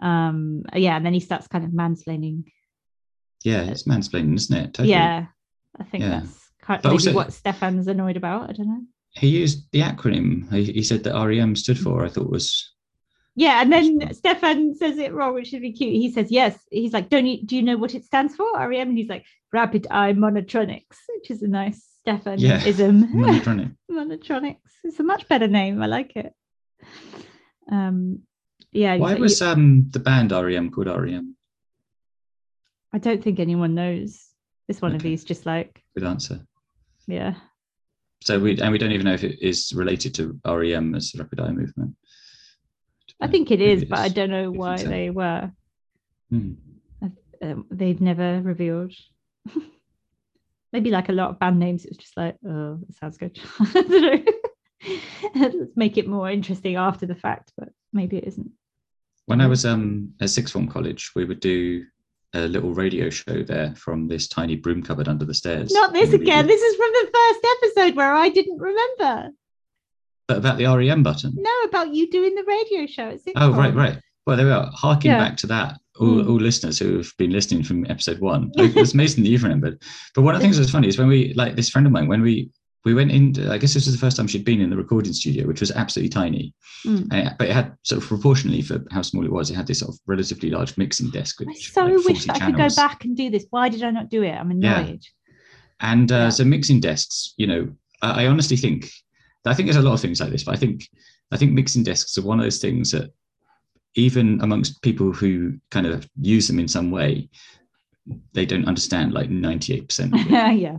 um, 0.01 0.63
yeah, 0.73 0.95
and 0.97 1.05
then 1.05 1.13
he 1.13 1.19
starts 1.19 1.47
kind 1.47 1.63
of 1.65 1.71
mansplaining. 1.71 2.45
Yeah, 3.43 3.63
it's 3.63 3.83
mansplaining, 3.83 4.35
isn't 4.35 4.55
it? 4.57 4.73
Totally. 4.73 4.89
Yeah, 4.91 5.25
I 5.79 5.83
think 5.83 6.03
Yeah. 6.03 6.21
that's 6.21 6.49
kind 6.61 6.81
But 6.81 6.89
maybe 6.89 6.93
also- 6.93 7.13
what 7.13 7.33
Stefan's 7.33 7.87
annoyed 7.87 8.17
about. 8.17 8.49
I 8.49 8.53
don't 8.53 8.67
know. 8.67 8.81
He 9.15 9.27
used 9.27 9.69
the 9.71 9.81
acronym. 9.81 10.51
He, 10.51 10.71
he 10.71 10.81
said 10.83 11.03
that 11.03 11.13
REM 11.13 11.55
stood 11.55 11.77
for. 11.77 12.03
I 12.03 12.09
thought 12.09 12.31
was 12.31 12.72
Yeah, 13.35 13.61
and 13.61 13.71
then 13.71 14.13
Stefan 14.13 14.75
says 14.75 14.97
it 14.97 15.13
wrong, 15.13 15.33
which 15.33 15.47
should 15.47 15.61
be 15.61 15.71
cute. 15.71 15.93
He 15.93 16.11
says 16.11 16.31
yes. 16.31 16.57
He's 16.69 16.93
like, 16.93 17.09
"Don't 17.09 17.25
you? 17.25 17.43
Do 17.43 17.55
you 17.55 17.63
know 17.63 17.77
what 17.77 17.95
it 17.95 18.05
stands 18.05 18.35
for?" 18.35 18.45
REM, 18.55 18.89
and 18.89 18.97
he's 18.97 19.09
like, 19.09 19.25
"Rapid 19.51 19.87
Eye 19.89 20.13
Monotronics," 20.13 20.97
which 21.15 21.31
is 21.31 21.41
a 21.41 21.47
nice 21.47 21.83
Stefan 22.01 22.37
Yeah. 22.37 22.59
monotronic. 22.61 23.75
Monotronics. 23.91 24.57
It's 24.83 24.99
a 24.99 25.03
much 25.03 25.27
better 25.27 25.47
name. 25.47 25.81
I 25.81 25.87
like 25.87 26.15
it. 26.15 26.33
Um, 27.71 28.19
yeah. 28.71 28.97
Why 28.97 29.13
like, 29.13 29.19
was 29.19 29.41
um 29.41 29.89
the 29.89 29.99
band 29.99 30.31
REM 30.31 30.69
called 30.69 30.87
REM? 30.87 31.35
I 32.91 32.99
don't 32.99 33.23
think 33.23 33.39
anyone 33.39 33.73
knows. 33.73 34.27
It's 34.67 34.81
one 34.81 34.95
of 34.95 35.01
these, 35.01 35.23
just 35.23 35.45
like 35.45 35.81
Good 35.95 36.05
answer. 36.05 36.45
yeah. 37.07 37.35
So 38.21 38.39
we 38.39 38.59
and 38.61 38.71
we 38.71 38.77
don't 38.77 38.91
even 38.91 39.05
know 39.05 39.13
if 39.13 39.23
it 39.23 39.39
is 39.41 39.73
related 39.73 40.13
to 40.15 40.39
REM 40.45 40.95
as 40.95 41.11
the 41.11 41.23
rapid 41.23 41.39
eye 41.39 41.51
movement. 41.51 41.95
I 43.23 43.27
think 43.27 43.51
it 43.51 43.61
is, 43.61 43.85
but 43.85 43.99
I 43.99 44.09
don't 44.09 44.29
know 44.29 44.51
why 44.51 44.77
so. 44.77 44.87
they 44.87 45.09
were. 45.09 45.51
Hmm. 46.29 46.53
Um, 47.41 47.65
they've 47.71 47.99
never 47.99 48.41
revealed. 48.41 48.93
Maybe 50.73 50.89
like 50.89 51.09
a 51.09 51.13
lot 51.13 51.29
of 51.29 51.39
band 51.39 51.59
names, 51.59 51.85
it 51.85 51.91
was 51.91 51.97
just 51.97 52.17
like, 52.17 52.35
oh, 52.47 52.79
that 52.79 52.95
sounds 52.95 53.17
good. 53.17 53.39
I 53.59 53.71
don't 53.73 53.91
know. 54.01 54.23
Let's 55.35 55.55
make 55.75 55.97
it 55.97 56.07
more 56.07 56.29
interesting 56.29 56.75
after 56.75 57.05
the 57.05 57.15
fact, 57.15 57.53
but 57.57 57.69
maybe 57.93 58.17
it 58.17 58.25
isn't. 58.25 58.51
When 59.25 59.39
I 59.39 59.47
was 59.47 59.65
um 59.65 60.13
at 60.19 60.29
sixth 60.29 60.51
form 60.51 60.67
college, 60.67 61.11
we 61.15 61.23
would 61.23 61.39
do 61.39 61.85
a 62.33 62.47
little 62.47 62.73
radio 62.73 63.09
show 63.09 63.43
there 63.43 63.73
from 63.75 64.07
this 64.07 64.27
tiny 64.27 64.55
broom 64.57 64.83
cupboard 64.83 65.07
under 65.07 65.23
the 65.23 65.33
stairs. 65.33 65.71
Not 65.71 65.93
this 65.93 66.11
again. 66.11 66.47
This 66.47 66.61
is 66.61 66.75
from 66.75 66.91
the 66.91 67.11
first 67.13 67.45
episode 67.57 67.95
where 67.95 68.13
I 68.13 68.29
didn't 68.29 68.57
remember. 68.59 69.29
But 70.33 70.39
about 70.39 70.57
the 70.57 70.65
REM 70.65 71.03
button. 71.03 71.31
No, 71.35 71.51
about 71.65 71.93
you 71.93 72.09
doing 72.09 72.33
the 72.33 72.43
radio 72.43 72.87
show 72.87 73.11
sixth 73.11 73.33
Oh, 73.35 73.51
right, 73.53 73.73
right. 73.75 73.99
Well, 74.25 74.35
there 74.37 74.45
we 74.47 74.51
are. 74.51 74.69
Harking 74.73 75.11
Yeah. 75.11 75.19
back 75.19 75.37
to 75.37 75.47
that, 75.47 75.79
all, 75.99 76.07
Mm. 76.07 76.29
all 76.29 76.37
listeners 76.37 76.79
who 76.79 76.97
have 76.97 77.11
been 77.19 77.31
listening 77.31 77.61
from 77.63 77.85
episode 77.89 78.19
one, 78.19 78.51
like, 78.55 78.75
it's 78.75 78.93
amazing 78.95 79.23
that 79.23 79.29
you've 79.29 79.43
remembered. 79.43 79.79
But 80.15 80.23
one 80.23 80.33
of 80.33 80.41
the 80.41 80.45
things 80.45 80.57
that's 80.57 80.71
funny 80.71 80.87
is 80.87 80.97
when 80.97 81.07
we, 81.07 81.33
like 81.35 81.55
this 81.55 81.69
friend 81.69 81.85
of 81.85 81.93
mine, 81.93 82.07
when 82.07 82.21
we 82.21 82.49
we 82.85 82.93
went 82.93 83.11
in, 83.11 83.27
I 83.49 83.57
guess 83.59 83.73
this 83.73 83.85
was 83.85 83.93
the 83.93 83.97
first 84.05 84.17
time 84.17 84.27
she'd 84.27 84.43
been 84.43 84.59
in 84.59 84.69
the 84.69 84.75
recording 84.75 85.13
studio, 85.13 85.47
which 85.47 85.61
was 85.61 85.71
absolutely 85.71 86.09
tiny, 86.09 86.53
Mm. 86.85 87.07
And 87.11 87.27
it- 87.27 87.33
but 87.39 87.47
it 87.47 87.53
had 87.53 87.71
sort 87.83 88.01
of 88.01 88.07
proportionally 88.09 88.61
for 88.61 88.83
how 88.91 89.01
small 89.03 89.23
it 89.23 89.31
was, 89.31 89.49
it 89.49 89.55
had 89.55 89.67
this 89.67 89.79
sort 89.79 89.93
of 89.95 89.99
relatively 90.05 90.49
large 90.49 90.75
mixing 90.77 91.09
desk. 91.09 91.41
I 91.47 91.53
so 91.53 91.85
like, 91.85 92.03
wish 92.05 92.25
that 92.25 92.41
I 92.41 92.45
could 92.47 92.57
go 92.57 92.67
back 92.75 93.05
and 93.05 93.15
do 93.15 93.29
this. 93.29 93.45
Why 93.51 93.69
did 93.69 93.83
I 93.83 93.91
not 93.91 94.09
do 94.09 94.23
it? 94.23 94.31
I'm 94.31 94.51
annoyed 94.51 94.99
Yeah. 95.03 95.31
And 95.79 96.11
uh, 96.11 96.15
Yeah. 96.15 96.29
so 96.29 96.43
mixing 96.43 96.79
desks, 96.81 97.33
you 97.37 97.47
know, 97.47 97.69
I, 98.01 98.23
I 98.23 98.27
honestly 98.27 98.57
think, 98.57 98.89
I 99.45 99.53
think 99.53 99.67
there's 99.67 99.83
a 99.83 99.87
lot 99.87 99.93
of 99.93 100.01
things 100.01 100.19
like 100.19 100.31
this, 100.31 100.43
but 100.43 100.55
I 100.55 100.57
think, 100.57 100.87
I 101.31 101.37
think 101.37 101.51
mixing 101.51 101.83
desks 101.83 102.17
are 102.17 102.21
one 102.21 102.39
of 102.39 102.45
those 102.45 102.59
things 102.59 102.91
that 102.91 103.11
even 103.95 104.41
amongst 104.41 104.81
people 104.81 105.11
who 105.11 105.53
kind 105.69 105.85
of 105.85 106.09
use 106.19 106.47
them 106.47 106.59
in 106.59 106.67
some 106.67 106.91
way, 106.91 107.29
they 108.33 108.45
don't 108.45 108.67
understand 108.67 109.13
like 109.13 109.29
98% 109.29 110.13
of 110.13 110.19
it. 110.19 110.29
yeah. 110.59 110.77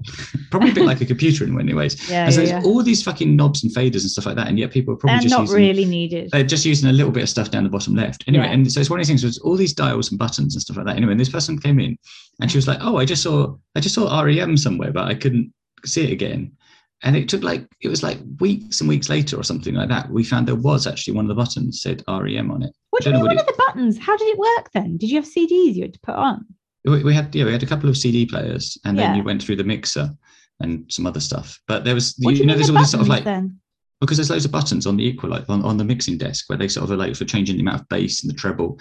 Probably 0.51 0.71
a 0.71 0.75
bit 0.75 0.85
like 0.85 1.01
a 1.01 1.07
computer 1.07 1.45
in 1.45 1.55
many 1.55 1.73
ways. 1.73 2.11
Yeah. 2.11 2.27
and 2.27 2.35
so 2.35 2.41
yeah, 2.43 2.47
there's 2.49 2.65
yeah. 2.65 2.71
all 2.71 2.83
these 2.83 3.03
fucking 3.03 3.35
knobs 3.35 3.65
and 3.65 3.75
faders 3.75 4.03
and 4.03 4.11
stuff 4.11 4.27
like 4.27 4.37
that. 4.37 4.49
And 4.49 4.59
yet 4.59 4.71
people 4.73 4.93
are 4.93 4.97
probably 4.97 5.15
They're 5.17 5.23
just 5.23 5.35
not 5.35 5.43
using, 5.43 5.57
really 5.57 5.85
needed. 5.87 6.31
they're 6.33 6.43
just 6.45 6.67
using 6.67 6.91
a 6.91 6.93
little 6.93 7.13
bit 7.13 7.23
of 7.23 7.29
stuff 7.31 7.51
down 7.51 7.65
the 7.65 7.71
bottom 7.71 7.95
left. 7.95 8.25
Anyway, 8.27 8.45
Yeah. 8.45 8.53
and 8.53 8.71
so 8.71 8.81
it's 8.81 8.91
one 8.91 8.99
of 9.01 9.07
these 9.07 9.09
things 9.09 9.25
with 9.25 9.39
all 9.43 9.57
these 9.57 9.73
dials 9.73 10.11
and 10.11 10.19
buttons 10.19 10.55
and 10.55 10.61
stuff 10.61 10.77
like 10.77 10.87
that. 10.87 10.97
Anyway, 10.97 11.13
and 11.13 11.21
this 11.21 11.31
person 11.31 11.59
came 11.59 11.81
in 11.81 11.97
and 12.43 12.51
she 12.51 12.59
was 12.59 12.69
like, 12.69 12.79
Oh, 12.83 12.99
I 12.99 13.07
just 13.07 13.23
saw 13.23 13.57
I 13.75 13.81
just 13.81 13.95
saw 13.95 14.21
REM 14.21 14.57
somewhere, 14.59 14.93
but 14.93 15.07
I 15.07 15.15
couldn't 15.15 15.53
see 15.87 16.05
it 16.05 16.13
again. 16.13 16.53
And 17.05 17.17
it 17.17 17.29
took 17.29 17.43
like 17.43 17.67
it 17.81 17.89
was 17.89 18.03
like 18.03 18.19
weeks 18.41 18.81
and 18.81 18.89
weeks 18.89 19.09
later 19.09 19.39
or 19.39 19.43
something 19.45 19.75
like 19.75 19.89
that. 19.91 20.11
We 20.11 20.25
found 20.25 20.49
there 20.49 20.55
was 20.55 20.87
actually 20.87 21.15
one 21.15 21.27
of 21.27 21.29
the 21.29 21.35
buttons 21.35 21.83
said 21.83 22.03
REM 22.09 22.51
on 22.51 22.63
it. 22.63 22.73
What 22.91 23.03
do 23.03 23.11
you 23.11 23.15
mean 23.17 23.25
one 23.27 23.39
of 23.39 23.47
the 23.47 23.55
buttons? 23.67 23.99
How 23.99 24.17
did 24.17 24.29
it 24.29 24.39
work 24.39 24.71
then? 24.73 24.97
Did 24.97 25.11
you 25.11 25.17
have 25.17 25.25
CDs 25.31 25.75
you 25.75 25.83
had 25.83 25.95
to 25.95 26.01
put 26.01 26.15
on? 26.17 26.47
We, 26.85 27.05
we 27.05 27.15
had 27.15 27.35
yeah, 27.35 27.45
we 27.45 27.53
had 27.53 27.63
a 27.63 27.67
couple 27.67 27.89
of 27.89 27.97
CD 27.97 28.27
players 28.27 28.77
and 28.85 28.99
then 28.99 29.13
Yeah. 29.13 29.17
you 29.19 29.23
went 29.23 29.43
through 29.43 29.57
the 29.57 29.65
mixer 29.65 30.11
and 30.61 30.91
some 30.91 31.07
other 31.07 31.21
stuff. 31.21 31.61
But 31.69 31.85
there 31.85 31.95
was 31.95 32.15
you, 32.19 32.31
you 32.31 32.47
know 32.47 32.55
there's 32.55 32.69
the 32.69 32.75
all 32.75 32.81
this 32.81 32.91
sort 32.93 33.03
of 33.03 33.09
like 33.09 33.25
then? 33.25 33.59
because 34.01 34.17
there's 34.17 34.31
loads 34.31 34.45
of 34.45 34.53
buttons 34.53 34.87
on 34.87 34.97
the 34.97 35.05
equalizer 35.07 35.45
on, 35.51 35.63
on 35.65 35.77
the 35.77 35.85
mixing 35.85 36.17
desk 36.19 36.49
where 36.49 36.59
they 36.59 36.69
sort 36.69 36.85
of 36.85 36.91
are 36.91 36.97
like 36.97 37.15
for 37.17 37.25
changing 37.25 37.57
the 37.57 37.63
amount 37.63 37.81
of 37.81 37.89
bass 37.89 38.23
and 38.23 38.31
the 38.33 38.37
treble. 38.37 38.79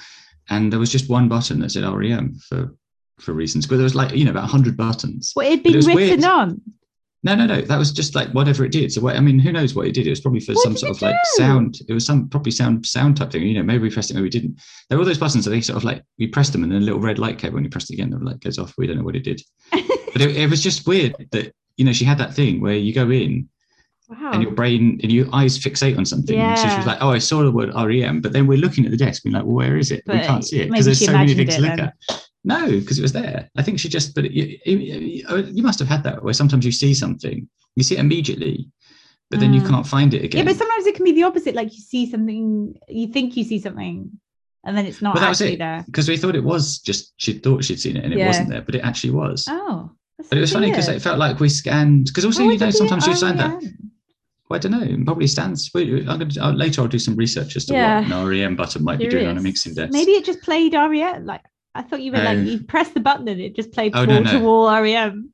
And 0.49 0.71
there 0.71 0.79
was 0.79 0.91
just 0.91 1.09
one 1.09 1.27
button 1.29 1.59
that 1.59 1.71
said 1.71 1.83
REM 1.85 2.35
for 2.47 2.73
for 3.19 3.33
reasons. 3.33 3.67
But 3.67 3.75
there 3.77 3.83
was 3.83 3.95
like, 3.95 4.13
you 4.15 4.25
know, 4.25 4.31
about 4.31 4.43
100 4.43 4.75
buttons. 4.77 5.33
Well, 5.35 5.45
it'd 5.47 5.59
it 5.59 5.63
been 5.63 5.75
was 5.75 5.87
written 5.87 6.21
weird. 6.21 6.23
on. 6.23 6.61
No, 7.25 7.35
no, 7.35 7.45
no. 7.45 7.61
That 7.61 7.77
was 7.79 7.91
just 7.93 8.15
like 8.15 8.29
whatever 8.31 8.65
it 8.65 8.71
did. 8.73 8.91
So 8.91 8.99
what, 9.01 9.15
I 9.15 9.21
mean, 9.21 9.39
who 9.39 9.51
knows 9.53 9.73
what 9.73 9.87
it 9.87 9.93
did? 9.93 10.07
It 10.07 10.09
was 10.09 10.19
probably 10.19 10.41
for 10.41 10.53
What 10.53 10.63
some 10.63 10.75
sort 10.75 10.91
of 10.95 11.01
like 11.01 11.15
do? 11.15 11.41
sound. 11.41 11.79
It 11.87 11.93
was 11.93 12.05
some 12.05 12.27
probably 12.27 12.51
sound 12.51 12.85
sound 12.85 13.15
type 13.17 13.31
thing. 13.31 13.43
You 13.43 13.53
know, 13.53 13.63
maybe 13.63 13.83
we 13.83 13.89
pressed 13.89 14.11
it, 14.11 14.15
maybe 14.15 14.23
we 14.25 14.29
didn't. 14.29 14.59
There 14.89 14.97
were 14.97 15.03
all 15.03 15.07
those 15.07 15.17
buttons 15.17 15.45
that 15.45 15.51
they 15.51 15.61
sort 15.61 15.77
of 15.77 15.83
like 15.85 16.03
we 16.19 16.27
pressed 16.27 16.51
them 16.51 16.63
and 16.63 16.71
then 16.71 16.81
a 16.81 16.85
little 16.85 16.99
red 16.99 17.19
light 17.19 17.37
came 17.39 17.53
when 17.53 17.63
you 17.63 17.69
pressed 17.69 17.89
it 17.91 17.93
again. 17.93 18.09
The 18.09 18.17
light 18.17 18.41
goes 18.41 18.57
off. 18.59 18.73
We 18.77 18.87
don't 18.87 18.97
know 18.97 19.03
what 19.03 19.15
it 19.15 19.23
did. 19.23 19.41
But 20.13 20.21
it, 20.21 20.35
it 20.37 20.47
was 20.47 20.61
just 20.61 20.85
weird 20.85 21.15
that 21.31 21.55
you 21.75 21.83
know 21.85 21.91
she 21.91 22.05
had 22.05 22.19
that 22.19 22.35
thing 22.35 22.61
where 22.61 22.75
you 22.75 22.93
go 22.93 23.09
in 23.09 23.49
Wow. 24.09 24.31
and 24.33 24.43
your 24.43 24.51
brain 24.51 24.99
and 25.01 25.11
your 25.11 25.25
eyes 25.33 25.57
fixate 25.57 25.97
on 25.97 26.05
something. 26.05 26.37
Yeah. 26.37 26.53
So 26.53 26.67
she 26.69 26.75
was 26.77 26.85
like, 26.85 26.99
"Oh, 27.01 27.09
I 27.09 27.17
saw 27.17 27.41
the 27.41 27.51
word 27.51 27.71
REM," 27.73 28.21
but 28.21 28.31
then 28.33 28.45
we're 28.45 28.59
looking 28.59 28.85
at 28.85 28.91
the 28.91 28.97
desk, 28.97 29.23
being 29.23 29.33
like, 29.33 29.43
"Well, 29.45 29.55
where 29.55 29.75
is 29.77 29.89
it? 29.91 30.03
we 30.05 30.19
can't 30.19 30.45
see 30.45 30.59
it 30.59 30.69
because 30.69 30.85
there's 30.85 31.03
so 31.03 31.13
many 31.13 31.33
things 31.33 31.55
to 31.55 31.61
look 31.61 31.77
then. 31.77 31.79
at." 32.09 32.22
No, 32.43 32.67
because 32.67 32.99
it 32.99 33.01
was 33.01 33.13
there. 33.13 33.49
I 33.55 33.63
think 33.63 33.79
she 33.79 33.87
just, 33.89 34.13
but 34.15 34.29
you, 34.29 34.57
you, 34.65 35.23
oh, 35.29 35.37
you 35.37 35.63
must 35.63 35.79
have 35.79 35.87
had 35.87 36.03
that 36.03 36.23
where 36.23 36.33
sometimes 36.33 36.65
you 36.65 36.71
see 36.73 36.93
something, 36.93 37.47
you 37.75 37.83
see 37.83 37.95
it 37.95 37.99
immediately, 37.99 38.69
but 39.29 39.39
then 39.39 39.53
you 39.53 39.61
Mm. 39.61 39.69
can't 39.69 39.87
find 39.87 40.13
it 40.13 40.23
again. 40.25 40.39
yeah, 40.45 40.51
but 40.51 40.57
sometimes 40.57 40.85
it 40.85 40.95
can 40.95 41.05
be 41.05 41.13
the 41.13 41.23
opposite. 41.23 41.55
Like 41.55 41.73
you 41.73 41.79
see 41.81 42.09
something, 42.09 42.75
you 42.89 43.07
think 43.07 43.37
you 43.37 43.43
see 43.45 43.59
something, 43.59 44.11
and 44.65 44.77
then 44.77 44.85
it's 44.85 45.01
not 45.01 45.13
But 45.15 45.21
that 45.21 45.29
was 45.29 45.41
actually 45.41 45.55
it. 45.55 45.59
there. 45.59 45.83
Because 45.85 46.09
we 46.09 46.17
thought 46.17 46.35
it 46.35 46.43
was 46.43 46.79
just 46.79 47.13
she 47.17 47.33
thought 47.33 47.63
she'd 47.63 47.79
seen 47.79 47.95
it 47.97 48.03
and 48.03 48.13
it 48.13 48.19
Yeah. 48.19 48.27
wasn't 48.27 48.49
there, 48.49 48.61
but 48.61 48.75
it 48.75 48.81
actually 48.83 49.11
was. 49.11 49.45
Oh. 49.49 49.91
that's 50.17 50.29
but 50.29 50.37
it 50.37 50.41
was 50.41 50.51
so 50.51 50.57
funny 50.57 50.69
because 50.69 50.89
it 50.89 51.01
felt 51.01 51.17
like 51.19 51.39
we 51.39 51.49
scanned. 51.49 52.05
Because 52.07 52.25
also, 52.25 52.45
Why 52.45 52.51
you 52.53 52.59
know, 52.59 52.69
sometimes 52.71 53.07
you 53.07 53.15
find 53.15 53.39
that. 53.39 53.61
I 54.51 54.57
don't 54.59 54.71
know. 54.71 55.03
Probably 55.05 55.25
stands. 55.25 55.71
I'm 55.73 56.05
gonna, 56.05 56.51
later, 56.51 56.81
I'll 56.81 56.87
do 56.87 56.99
some 56.99 57.15
research 57.15 57.55
as 57.55 57.65
to 57.65 57.73
Yeah. 57.73 58.01
what 58.01 58.11
an 58.11 58.27
REM 58.27 58.55
button 58.55 58.83
might 58.83 58.99
be 58.99 59.07
doing 59.07 59.25
on 59.27 59.37
a 59.37 59.41
mixing 59.41 59.73
desk. 59.73 59.91
Maybe 59.91 60.11
it 60.11 60.25
just 60.25 60.41
played 60.43 60.73
REM. 60.75 61.25
Like 61.25 61.41
I 61.75 61.81
thought 61.81 62.01
you 62.01 62.11
were 62.11 62.19
like 62.19 62.37
oh. 62.37 62.41
you 62.41 62.63
press 62.63 62.89
the 62.89 62.99
button 62.99 63.27
and 63.27 63.41
it 63.41 63.55
just 63.55 63.71
played 63.71 63.93
Oh, 63.95 64.05
wall 64.05 64.21
no, 64.21 64.31
to 64.31 64.39
wall 64.39 64.81
REM. 64.81 65.33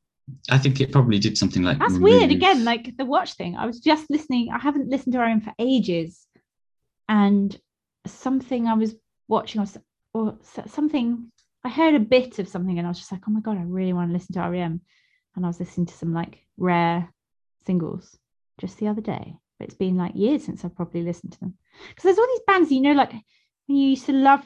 I 0.49 0.57
think 0.57 0.79
it 0.79 0.91
probably 0.91 1.19
did 1.19 1.37
something 1.37 1.63
like 1.63 1.79
That's 1.79 1.97
weird. 1.97 2.31
Again, 2.31 2.63
like 2.63 2.95
the 2.97 3.05
watch 3.05 3.33
thing. 3.33 3.55
I 3.55 3.65
was 3.65 3.79
just 3.79 4.09
listening. 4.09 4.49
I 4.53 4.59
haven't 4.59 4.89
listened 4.89 5.13
to 5.13 5.19
REM 5.19 5.41
for 5.41 5.53
ages, 5.59 6.27
and 7.07 7.55
something 8.05 8.67
I 8.67 8.75
was 8.75 8.95
watching 9.27 9.61
or, 9.61 9.67
or 10.13 10.37
something. 10.67 11.31
I 11.63 11.69
heard 11.69 11.95
a 11.95 11.99
bit 11.99 12.39
of 12.39 12.47
something, 12.47 12.77
and 12.77 12.87
I 12.87 12.89
was 12.89 12.99
just 12.99 13.11
like, 13.11 13.23
"Oh 13.27 13.31
my 13.31 13.41
god, 13.41 13.57
I 13.57 13.63
really 13.63 13.93
want 13.93 14.09
to 14.09 14.13
listen 14.13 14.33
to 14.33 14.41
REM." 14.41 14.81
And 15.35 15.45
I 15.45 15.47
was 15.47 15.59
listening 15.59 15.87
to 15.87 15.93
some 15.93 16.13
like 16.13 16.39
rare 16.57 17.11
singles 17.65 18.17
just 18.59 18.77
the 18.77 18.87
other 18.87 19.01
day. 19.01 19.35
But 19.57 19.67
it's 19.67 19.77
been 19.77 19.97
like 19.97 20.15
years 20.15 20.45
since 20.45 20.63
I've 20.63 20.75
probably 20.75 21.03
listened 21.03 21.33
to 21.33 21.39
them. 21.39 21.55
Because 21.89 22.03
there's 22.03 22.19
all 22.19 22.27
these 22.27 22.45
bands, 22.47 22.71
you 22.71 22.81
know, 22.81 22.93
like 22.93 23.11
when 23.11 23.77
you 23.77 23.89
used 23.89 24.05
to 24.05 24.13
love 24.13 24.45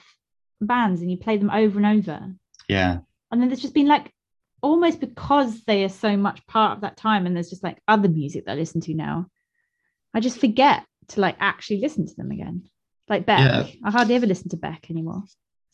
bands 0.61 1.01
and 1.01 1.09
you 1.11 1.17
play 1.17 1.37
them 1.37 1.49
over 1.49 1.77
and 1.79 1.85
over, 1.99 2.33
Yeah. 2.69 2.99
and 3.31 3.41
then 3.41 3.49
there's 3.49 3.61
just 3.61 3.73
been 3.73 3.87
like 3.87 4.11
almost 4.61 4.99
because 5.01 5.63
they 5.65 5.83
are 5.83 5.89
so 5.89 6.15
much 6.15 6.45
part 6.47 6.75
of 6.75 6.81
that 6.81 6.95
time 6.97 7.25
and 7.25 7.35
there's 7.35 7.49
just 7.49 7.63
like 7.63 7.79
other 7.87 8.07
music 8.07 8.45
that 8.45 8.53
I 8.53 8.55
listen 8.55 8.79
to 8.81 8.93
now, 8.93 9.27
I 10.13 10.19
just 10.21 10.39
forget 10.39 10.85
to 11.09 11.19
like 11.21 11.35
actually 11.39 11.81
listen 11.81 12.07
to 12.07 12.13
them 12.15 12.31
again. 12.31 12.63
Like 13.09 13.25
Beck. 13.25 13.39
Yeah. 13.39 13.67
I 13.83 13.91
hardly 13.91 14.15
ever 14.15 14.25
listen 14.25 14.47
to 14.49 14.57
Beck 14.57 14.89
anymore. 14.89 15.23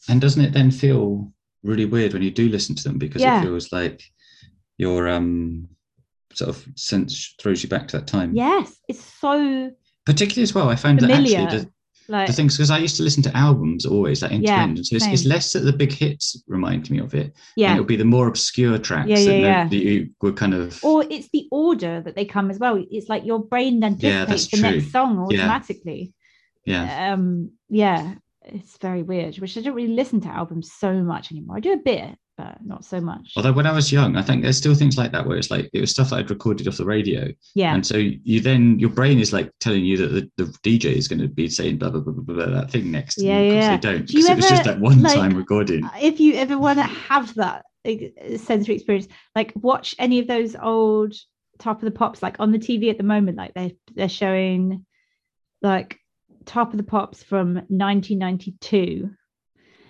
And 0.08 0.20
doesn't 0.20 0.44
it 0.44 0.54
then 0.54 0.72
feel 0.72 1.32
really 1.62 1.86
weird 1.86 2.13
when 2.13 2.24
you 2.24 2.32
do 2.32 2.50
listen 2.50 2.74
to 2.76 2.84
them 2.84 2.98
because 2.98 3.22
Yeah. 3.22 3.39
it 3.42 3.44
feels 3.44 3.72
like 3.72 4.02
your 4.78 5.08
um 5.08 5.68
sort 6.34 6.50
of 6.50 6.65
sense 6.76 7.36
throws 7.39 7.62
you 7.62 7.70
back 7.70 7.88
to 7.89 7.98
that 7.98 8.08
time. 8.08 8.34
Yes, 8.36 8.76
it's 8.88 9.04
so 9.04 9.72
Particularly 10.06 10.44
as 10.44 10.56
well, 10.56 10.70
I 10.70 10.76
found 10.76 11.00
familiar. 11.02 11.38
that 11.38 11.54
actually 11.54 11.72
like 12.10 12.28
the 12.28 12.34
things 12.34 12.58
because 12.58 12.72
I 12.72 12.78
used 12.80 12.98
to 12.98 13.04
listen 13.04 13.24
to 13.24 13.38
albums 13.38 13.86
always 13.86 14.22
like 14.22 14.32
end 14.32 14.43
to 14.45 14.52
Yeah, 14.52 14.63
end. 14.63 14.78
And 14.78 14.86
so 14.86 14.95
it's, 14.95 15.06
it's 15.08 15.26
less 15.26 15.54
that 15.54 15.60
the 15.62 15.74
big 15.74 15.91
hits 15.91 16.43
remind 16.48 16.89
me 16.89 17.00
of 17.00 17.13
it. 17.13 17.26
And 17.28 17.34
yeah. 17.56 17.74
it'll 17.74 17.86
be 17.86 17.95
the 17.95 18.04
more 18.06 18.28
obscure 18.28 18.78
tracks 18.80 19.08
Yeah, 19.10 19.15
that, 19.17 19.24
yeah, 19.26 19.41
no- 19.41 19.48
yeah. 19.48 19.67
that 19.67 19.76
you 19.76 20.10
were 20.22 20.34
kind 20.34 20.54
of 20.54 20.84
Or 20.84 21.04
it's 21.10 21.30
the 21.32 21.48
order 21.52 22.02
that 22.02 22.15
they 22.15 22.26
come 22.26 22.50
as 22.52 22.60
well. 22.60 22.84
It's 22.91 23.10
like 23.10 23.26
your 23.26 23.39
brain 23.39 23.80
Yeah, 23.80 23.88
anticipates 23.88 24.28
that's 24.28 24.48
the 24.50 24.62
next 24.62 24.91
song 24.91 25.15
Yeah. 25.30 25.43
automatically. 25.45 26.13
yeah. 26.65 27.13
Um, 27.13 27.52
yeah, 27.69 28.15
it's 28.43 28.78
very 28.78 29.04
weird. 29.04 29.38
Which 29.39 29.58
I 29.58 29.62
don't 29.62 29.76
really 29.76 29.93
listen 29.93 30.22
to 30.22 30.30
albums 30.30 30.72
so 30.74 30.93
much 31.04 31.32
anymore. 31.32 31.58
I 31.58 31.60
do 31.60 31.74
a 31.74 31.78
bit, 31.78 32.15
but 32.39 32.65
not 32.65 32.86
so 32.86 33.02
much. 33.02 33.34
Although 33.36 33.52
when 33.52 33.65
I 33.65 33.73
was 33.73 33.91
young, 33.91 34.15
I 34.15 34.21
think 34.21 34.43
there's 34.43 34.56
still 34.56 34.73
things 34.73 34.97
like 34.97 35.12
that 35.12 35.28
where 35.28 35.38
it's 35.38 35.52
like 35.52 35.69
it 35.73 35.82
was 35.82 35.91
stuff 35.91 36.10
that 36.12 36.19
I'd 36.19 36.30
recorded 36.30 36.69
off 36.69 36.78
the 36.78 36.86
radio. 36.86 37.28
yeah, 37.54 37.75
And 37.75 37.86
so 37.86 37.97
you 37.97 38.39
then 38.39 38.80
your 38.80 38.89
brain 38.89 39.19
is 39.19 39.34
like 39.34 39.52
telling 39.60 39.84
you 39.84 39.97
that 39.97 40.32
the, 40.38 40.45
the 40.45 40.80
DJ 40.80 40.93
is 40.93 41.10
going 41.10 41.19
to 41.19 41.28
be 41.28 41.49
saying 41.49 41.80
blah 41.80 41.89
blah 41.89 41.99
blah 41.99 42.13
blah, 42.13 42.36
blah 42.36 42.62
that 42.62 42.71
thing 42.71 42.91
next. 42.91 43.21
Yeah, 43.21 43.41
yeah. 43.41 43.71
They 43.71 43.82
don't 43.82 44.06
Do 44.06 44.13
because 44.13 44.30
it 44.30 44.36
was 44.38 44.49
just 44.49 44.63
that 44.63 44.80
one 44.80 45.02
like, 45.02 45.15
time 45.15 45.36
recording. 45.36 45.88
if 46.02 46.21
you 46.21 46.36
ever 46.36 46.58
want 46.58 46.80
to 46.80 46.84
have 46.84 47.34
that 47.36 47.65
sensory 48.38 48.75
experience, 48.75 49.08
like 49.36 49.52
watch 49.56 49.95
any 49.99 50.19
of 50.19 50.28
those 50.28 50.56
old 50.56 51.13
Top 51.60 51.80
of 51.80 51.86
the 51.86 51.91
Pops, 51.91 52.23
like 52.23 52.39
on 52.39 52.52
the 52.54 52.60
TV 52.60 52.89
at 52.89 52.97
the 52.97 53.04
moment, 53.04 53.36
like 53.36 53.54
they 53.54 53.75
they're 53.95 54.08
showing 54.08 54.86
like 55.62 55.99
Top 56.45 56.71
of 56.71 56.78
the 56.78 56.84
Pops 56.84 57.21
from 57.21 57.56
1992. 57.56 59.12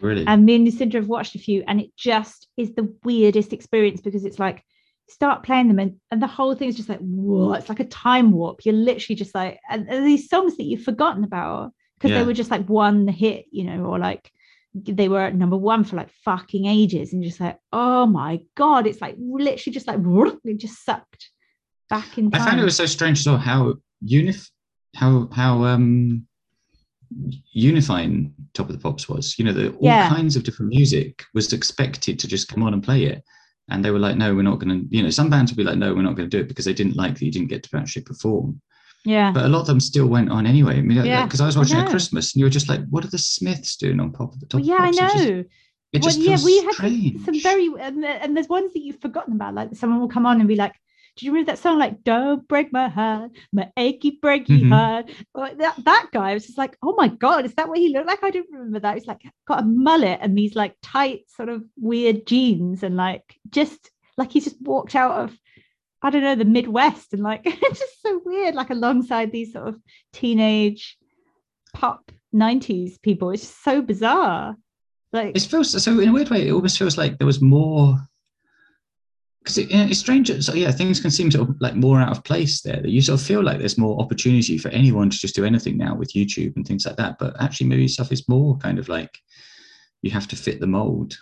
Really. 0.02 0.26
And 0.28 0.46
me 0.46 0.56
and 0.56 0.66
Lucinda 0.66 0.98
have 0.98 1.08
watched 1.08 1.36
a 1.36 1.40
few, 1.40 1.64
and 1.68 1.82
it 1.82 1.92
just 1.98 2.48
is 2.58 2.74
the 2.74 2.94
weirdest 3.04 3.54
experience 3.54 4.02
because 4.02 4.26
it's 4.26 4.40
like 4.40 4.64
start 5.10 5.44
playing 5.44 5.68
them 5.68 5.80
and, 5.80 5.96
and 6.12 6.22
the 6.22 6.28
whole 6.28 6.54
thing 6.54 6.70
is 6.70 6.78
just 6.78 6.90
like 6.90 7.00
whoa, 7.00 7.54
it's 7.54 7.70
like 7.70 7.80
a 7.80 7.86
time 7.86 8.32
warp. 8.32 8.64
You're 8.64 8.76
literally 8.76 9.16
just 9.16 9.34
like 9.34 9.60
and, 9.70 9.90
and 9.90 10.06
these 10.06 10.30
songs 10.30 10.56
that 10.58 10.64
you've 10.64 10.84
forgotten 10.84 11.24
about 11.24 11.72
because 11.98 12.12
Yeah. 12.12 12.20
they 12.20 12.26
were 12.26 12.34
just 12.34 12.52
like 12.52 12.68
one 12.70 13.08
hit, 13.08 13.46
you 13.52 13.64
know, 13.66 13.86
or 13.86 13.98
like 14.00 14.32
they 14.76 15.10
were 15.10 15.22
at 15.22 15.36
number 15.36 15.58
one 15.58 15.84
for 15.84 15.96
like 15.96 16.12
fucking 16.24 16.66
ages, 16.66 17.12
and 17.12 17.24
you're 17.24 17.30
just 17.30 17.42
like, 17.42 17.58
oh 17.74 18.06
my 18.06 18.40
god, 18.56 18.88
it's 18.88 19.02
like 19.02 19.16
literally 19.18 19.74
just 19.74 19.88
like 19.88 20.00
it 20.46 20.58
just 20.58 20.86
sucked 20.86 21.32
back 21.90 22.18
in 22.18 22.30
time. 22.30 22.42
I 22.42 22.46
found 22.46 22.60
it 22.60 22.64
was 22.66 22.76
so 22.76 22.86
strange 22.86 23.20
as 23.20 23.28
well 23.28 23.38
how 23.38 23.74
unif 24.06 24.50
how 24.96 25.28
how 25.34 25.64
um 25.66 26.28
unifying 27.52 28.34
Top 28.54 28.68
of 28.70 28.74
the 28.76 28.82
Pops 28.82 29.08
was. 29.10 29.38
You 29.38 29.46
know, 29.46 29.54
the 29.54 29.72
all 29.74 29.80
Yeah. 29.86 30.10
kinds 30.10 30.36
of 30.36 30.44
different 30.44 30.70
music 30.70 31.24
was 31.34 31.52
expected 31.54 32.20
to 32.20 32.28
just 32.28 32.48
come 32.48 32.64
on 32.64 32.74
and 32.74 32.84
play 32.84 33.04
it. 33.06 33.24
And 33.70 33.86
they 33.86 33.92
were 33.92 34.00
like, 34.00 34.18
no, 34.18 34.34
we're 34.34 34.42
not 34.42 34.60
going 34.60 34.82
to, 34.90 34.96
you 34.96 35.04
know, 35.04 35.10
some 35.12 35.30
bands 35.30 35.52
would 35.52 35.58
be 35.58 35.64
like, 35.64 35.78
no, 35.78 35.94
we're 35.94 36.02
not 36.02 36.16
going 36.16 36.30
to 36.30 36.36
do 36.38 36.42
it 36.42 36.48
because 36.48 36.66
they 36.66 36.74
didn't 36.74 36.96
like 36.96 37.14
that 37.16 37.26
you 37.26 37.32
didn't 37.32 37.50
get 37.50 37.62
to 37.64 37.78
actually 37.78 38.02
perform. 38.02 38.60
yeah, 39.06 39.32
But 39.32 39.46
a 39.46 39.48
lot 39.48 39.62
of 39.62 39.68
them 39.68 39.80
still 39.80 40.08
went 40.08 40.30
on 40.32 40.48
anyway. 40.48 40.80
I 40.80 40.82
mean, 40.82 41.06
Yeah, 41.06 41.26
because 41.26 41.40
I 41.42 41.46
was 41.46 41.56
I 41.56 41.60
watching 41.60 41.78
at. 41.78 41.90
Christmas 41.90 42.34
and 42.34 42.40
you 42.40 42.46
were 42.46 42.50
just 42.50 42.68
like, 42.68 42.82
what 42.90 43.06
are 43.06 43.10
the 43.10 43.20
Smiths 43.20 43.76
doing 43.78 44.00
on 44.00 44.12
Pop 44.12 44.34
of 44.34 44.40
the 44.40 44.48
Top? 44.48 44.62
Well, 44.62 44.68
yeah, 44.68 44.78
I 44.80 44.92
Pops? 44.92 44.98
It 44.98 45.02
just- 45.02 45.30
know. 45.30 45.44
It 45.92 46.02
well, 46.04 46.12
just 46.12 46.20
yeah, 46.20 46.38
we 46.46 46.64
had 46.64 47.26
some 47.26 47.42
very 47.42 47.68
and, 47.80 48.06
and 48.06 48.38
there's 48.38 48.48
ones 48.48 48.74
that 48.74 48.82
you've 48.84 49.02
forgotten 49.02 49.34
about. 49.34 49.56
Like 49.56 49.76
someone 49.76 50.00
will 50.00 50.08
come 50.08 50.28
on 50.28 50.40
and 50.40 50.48
be 50.48 50.56
like, 50.56 50.74
"Did 51.20 51.26
you 51.26 51.32
remember 51.34 51.52
that 51.52 51.60
song? 51.60 51.80
Like, 51.80 52.04
don't 52.04 52.48
break 52.48 52.72
my 52.72 52.88
heart, 52.88 53.32
my 53.52 53.70
achy 53.76 54.18
breaky 54.24 54.62
Mhm. 54.62 54.70
heart." 54.70 55.12
Well, 55.36 55.54
that 55.58 55.84
that 55.84 56.08
guy 56.14 56.34
was 56.34 56.46
just 56.46 56.58
like, 56.58 56.78
"Oh 56.82 56.96
my 56.98 57.10
god, 57.10 57.44
is 57.46 57.54
that 57.56 57.68
what 57.68 57.78
he 57.78 57.90
looked 57.90 58.08
like?" 58.08 58.24
I 58.24 58.32
didn't 58.32 58.54
remember 58.54 58.80
that. 58.80 58.96
He's 58.96 59.08
like 59.08 59.22
got 59.46 59.64
a 59.64 59.66
mullet 59.66 60.20
and 60.22 60.38
these 60.38 60.56
like 60.56 60.76
tight 60.82 61.30
sort 61.30 61.50
of 61.50 61.64
weird 61.78 62.26
jeans 62.26 62.84
and 62.84 62.96
like 62.96 63.38
just 63.50 63.92
like 64.18 64.32
he's 64.32 64.46
just 64.46 64.62
walked 64.62 64.96
out 64.96 65.12
of. 65.12 65.38
I 66.02 66.10
don't 66.12 66.22
know 66.22 66.36
the 66.36 66.46
Midwest 66.46 67.12
and 67.12 67.22
like 67.22 67.42
it's 67.46 67.80
just 67.80 68.02
so 68.02 68.22
weird, 68.24 68.56
like 68.56 68.70
alongside 68.70 69.34
these 69.34 69.52
sort 69.52 69.68
of 69.68 69.76
teenage 70.14 70.98
pop 71.74 72.12
90s 72.34 73.02
people. 73.02 73.32
It's 73.32 73.44
just 73.44 73.64
so 73.64 73.82
bizarre. 73.82 74.56
Like 75.12 75.36
It 75.36 75.42
feels 75.42 75.84
so 75.84 76.00
in 76.00 76.10
a 76.10 76.14
weird 76.14 76.30
way. 76.30 76.48
It 76.48 76.52
almost 76.54 76.78
feels 76.80 76.98
like 76.98 77.18
there 77.18 77.28
was 77.28 77.42
more 77.42 77.98
because 79.44 79.58
it, 79.58 79.68
it's 79.72 80.00
strange. 80.00 80.30
So 80.44 80.54
yeah, 80.54 80.72
things 80.72 81.00
can 81.00 81.12
seem 81.12 81.32
sort 81.32 81.50
of 81.50 81.56
like 81.60 81.76
more 81.76 82.00
out 82.00 82.12
of 82.16 82.24
place 82.24 82.62
there. 82.62 82.82
That 82.82 82.90
you 82.90 83.02
sort 83.02 83.20
of 83.20 83.26
feel 83.26 83.44
like 83.44 83.60
there's 83.60 83.78
more 83.78 84.00
opportunity 84.02 84.58
for 84.58 84.70
anyone 84.70 85.10
to 85.10 85.18
just 85.18 85.36
do 85.36 85.46
anything 85.46 85.78
now 85.78 85.96
with 85.96 86.14
YouTube 86.14 86.56
and 86.56 86.68
things 86.68 86.86
like 86.86 86.98
that. 86.98 87.18
But 87.20 87.42
actually, 87.42 87.68
maybe 87.68 87.88
stuff 87.88 88.12
is 88.12 88.28
more 88.28 88.58
kind 88.58 88.80
of 88.80 88.90
like 88.90 89.18
you 90.02 90.12
have 90.12 90.28
to 90.30 90.36
fit 90.36 90.60
the 90.60 90.68
mold 90.68 91.18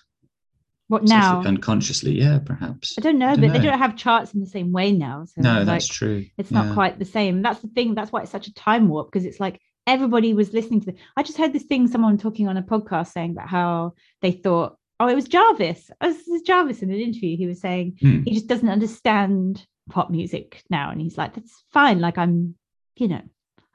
what 0.87 1.03
now? 1.03 1.41
unconsciously. 1.43 2.11
Yeah, 2.13 2.39
perhaps. 2.39 2.95
I 2.97 3.01
don't 3.01 3.19
know, 3.19 3.27
I 3.27 3.35
don't 3.35 3.41
but 3.49 3.53
they 3.53 3.59
don't 3.65 3.77
have 3.77 3.97
charts 3.97 4.33
in 4.33 4.39
the 4.39 4.45
same 4.47 4.71
way 4.71 4.91
now. 4.93 5.25
So 5.25 5.41
No, 5.41 5.55
like, 5.57 5.65
that's 5.65 5.87
true. 5.87 6.25
it's 6.37 6.49
Yeah. 6.51 6.61
not 6.63 6.73
quite 6.73 6.97
the 6.97 7.05
same. 7.05 7.41
That's 7.41 7.59
the 7.59 7.67
thing. 7.67 7.93
That's 7.93 8.11
why 8.11 8.21
it's 8.21 8.31
such 8.31 8.47
a 8.47 8.53
time 8.53 8.87
warp 8.87 9.11
because 9.11 9.25
it's 9.25 9.39
like 9.39 9.59
everybody 9.85 10.33
was 10.33 10.53
listening 10.53 10.79
to. 10.81 10.85
The, 10.93 10.97
I 11.17 11.23
just 11.23 11.37
heard 11.37 11.51
this 11.51 11.63
thing, 11.63 11.87
someone 11.87 12.17
talking 12.17 12.47
on 12.47 12.55
a 12.55 12.63
podcast 12.63 13.11
saying 13.11 13.31
about 13.31 13.49
how 13.49 13.93
they 14.21 14.31
thought, 14.31 14.77
oh, 14.99 15.07
it 15.07 15.15
was 15.15 15.27
Jarvis. 15.27 15.91
Oh, 16.01 16.11
this 16.11 16.27
is 16.27 16.41
Jarvis 16.41 16.81
in 16.81 16.91
an 16.91 16.99
interview. 16.99 17.37
He 17.37 17.47
was 17.47 17.59
saying 17.61 17.97
Hmm. 18.01 18.23
he 18.23 18.33
just 18.33 18.47
doesn't 18.47 18.69
understand 18.69 19.65
pop 19.89 20.09
music 20.09 20.63
now, 20.69 20.89
and 20.91 20.99
he's 21.01 21.17
like, 21.17 21.35
that's 21.35 21.63
fine. 21.71 21.99
Like 21.99 22.17
I'm, 22.17 22.55
you 22.95 23.07
know, 23.07 23.21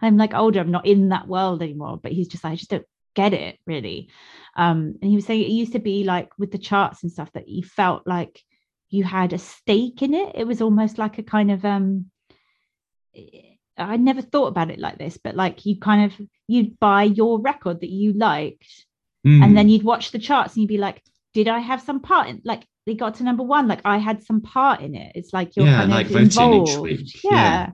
I'm 0.00 0.16
like 0.16 0.34
older. 0.34 0.60
I'm 0.60 0.70
not 0.70 0.86
in 0.86 1.08
that 1.10 1.28
world 1.28 1.62
anymore. 1.62 1.98
But 2.02 2.12
he's 2.12 2.28
just 2.28 2.44
like, 2.44 2.52
I 2.54 2.56
just 2.56 2.70
don't 2.70 2.86
get 3.14 3.32
it 3.34 3.58
really. 3.66 4.08
Um, 4.56 4.96
and 5.00 5.10
he 5.10 5.14
was 5.16 5.26
saying 5.26 5.42
it 5.42 5.48
used 5.50 5.72
to 5.72 5.78
be 5.78 6.02
like 6.04 6.30
with 6.38 6.50
the 6.50 6.58
charts 6.58 7.02
and 7.02 7.12
stuff 7.12 7.30
that 7.32 7.48
you 7.48 7.62
felt 7.62 8.06
like 8.06 8.42
you 8.90 9.04
had 9.04 9.32
a 9.32 9.38
stake 9.38 10.02
in 10.02 10.12
it. 10.14 10.32
It 10.34 10.46
was 10.46 10.60
almost 10.60 10.98
like 10.98 11.18
a 11.18 11.22
kind 11.22 11.50
of 11.50 11.64
um 11.64 12.10
I 13.78 13.96
never 13.96 14.22
thought 14.22 14.48
about 14.48 14.70
it 14.70 14.78
like 14.78 14.98
this, 14.98 15.16
but 15.22 15.34
like 15.34 15.64
you 15.66 15.78
kind 15.78 16.04
of 16.12 16.26
you'd 16.46 16.78
buy 16.78 17.04
your 17.04 17.40
record 17.40 17.80
that 17.80 17.90
you 17.90 18.12
liked, 18.12 18.86
Hmm. 19.24 19.40
and 19.42 19.56
then 19.56 19.68
you'd 19.68 19.84
watch 19.84 20.10
the 20.10 20.18
charts 20.18 20.54
and 20.54 20.62
you'd 20.62 20.68
be 20.68 20.78
like, 20.78 21.00
did 21.34 21.48
I 21.48 21.60
have 21.60 21.80
some 21.82 22.00
part 22.00 22.28
in 22.28 22.42
like 22.44 22.66
they 22.86 22.94
got 22.94 23.16
to 23.16 23.24
number 23.24 23.42
one, 23.42 23.68
like 23.68 23.80
I 23.84 23.98
had 23.98 24.22
some 24.22 24.40
part 24.40 24.80
in 24.80 24.94
it. 24.94 25.12
It's 25.14 25.32
like 25.32 25.54
you're 25.56 25.66
Yeah, 25.66 25.78
kind 25.78 25.90
like 25.90 26.06
of 26.10 26.16
involved. 26.16 26.80
week. 26.82 27.24
Yeah. 27.24 27.30
Yeah. 27.30 27.70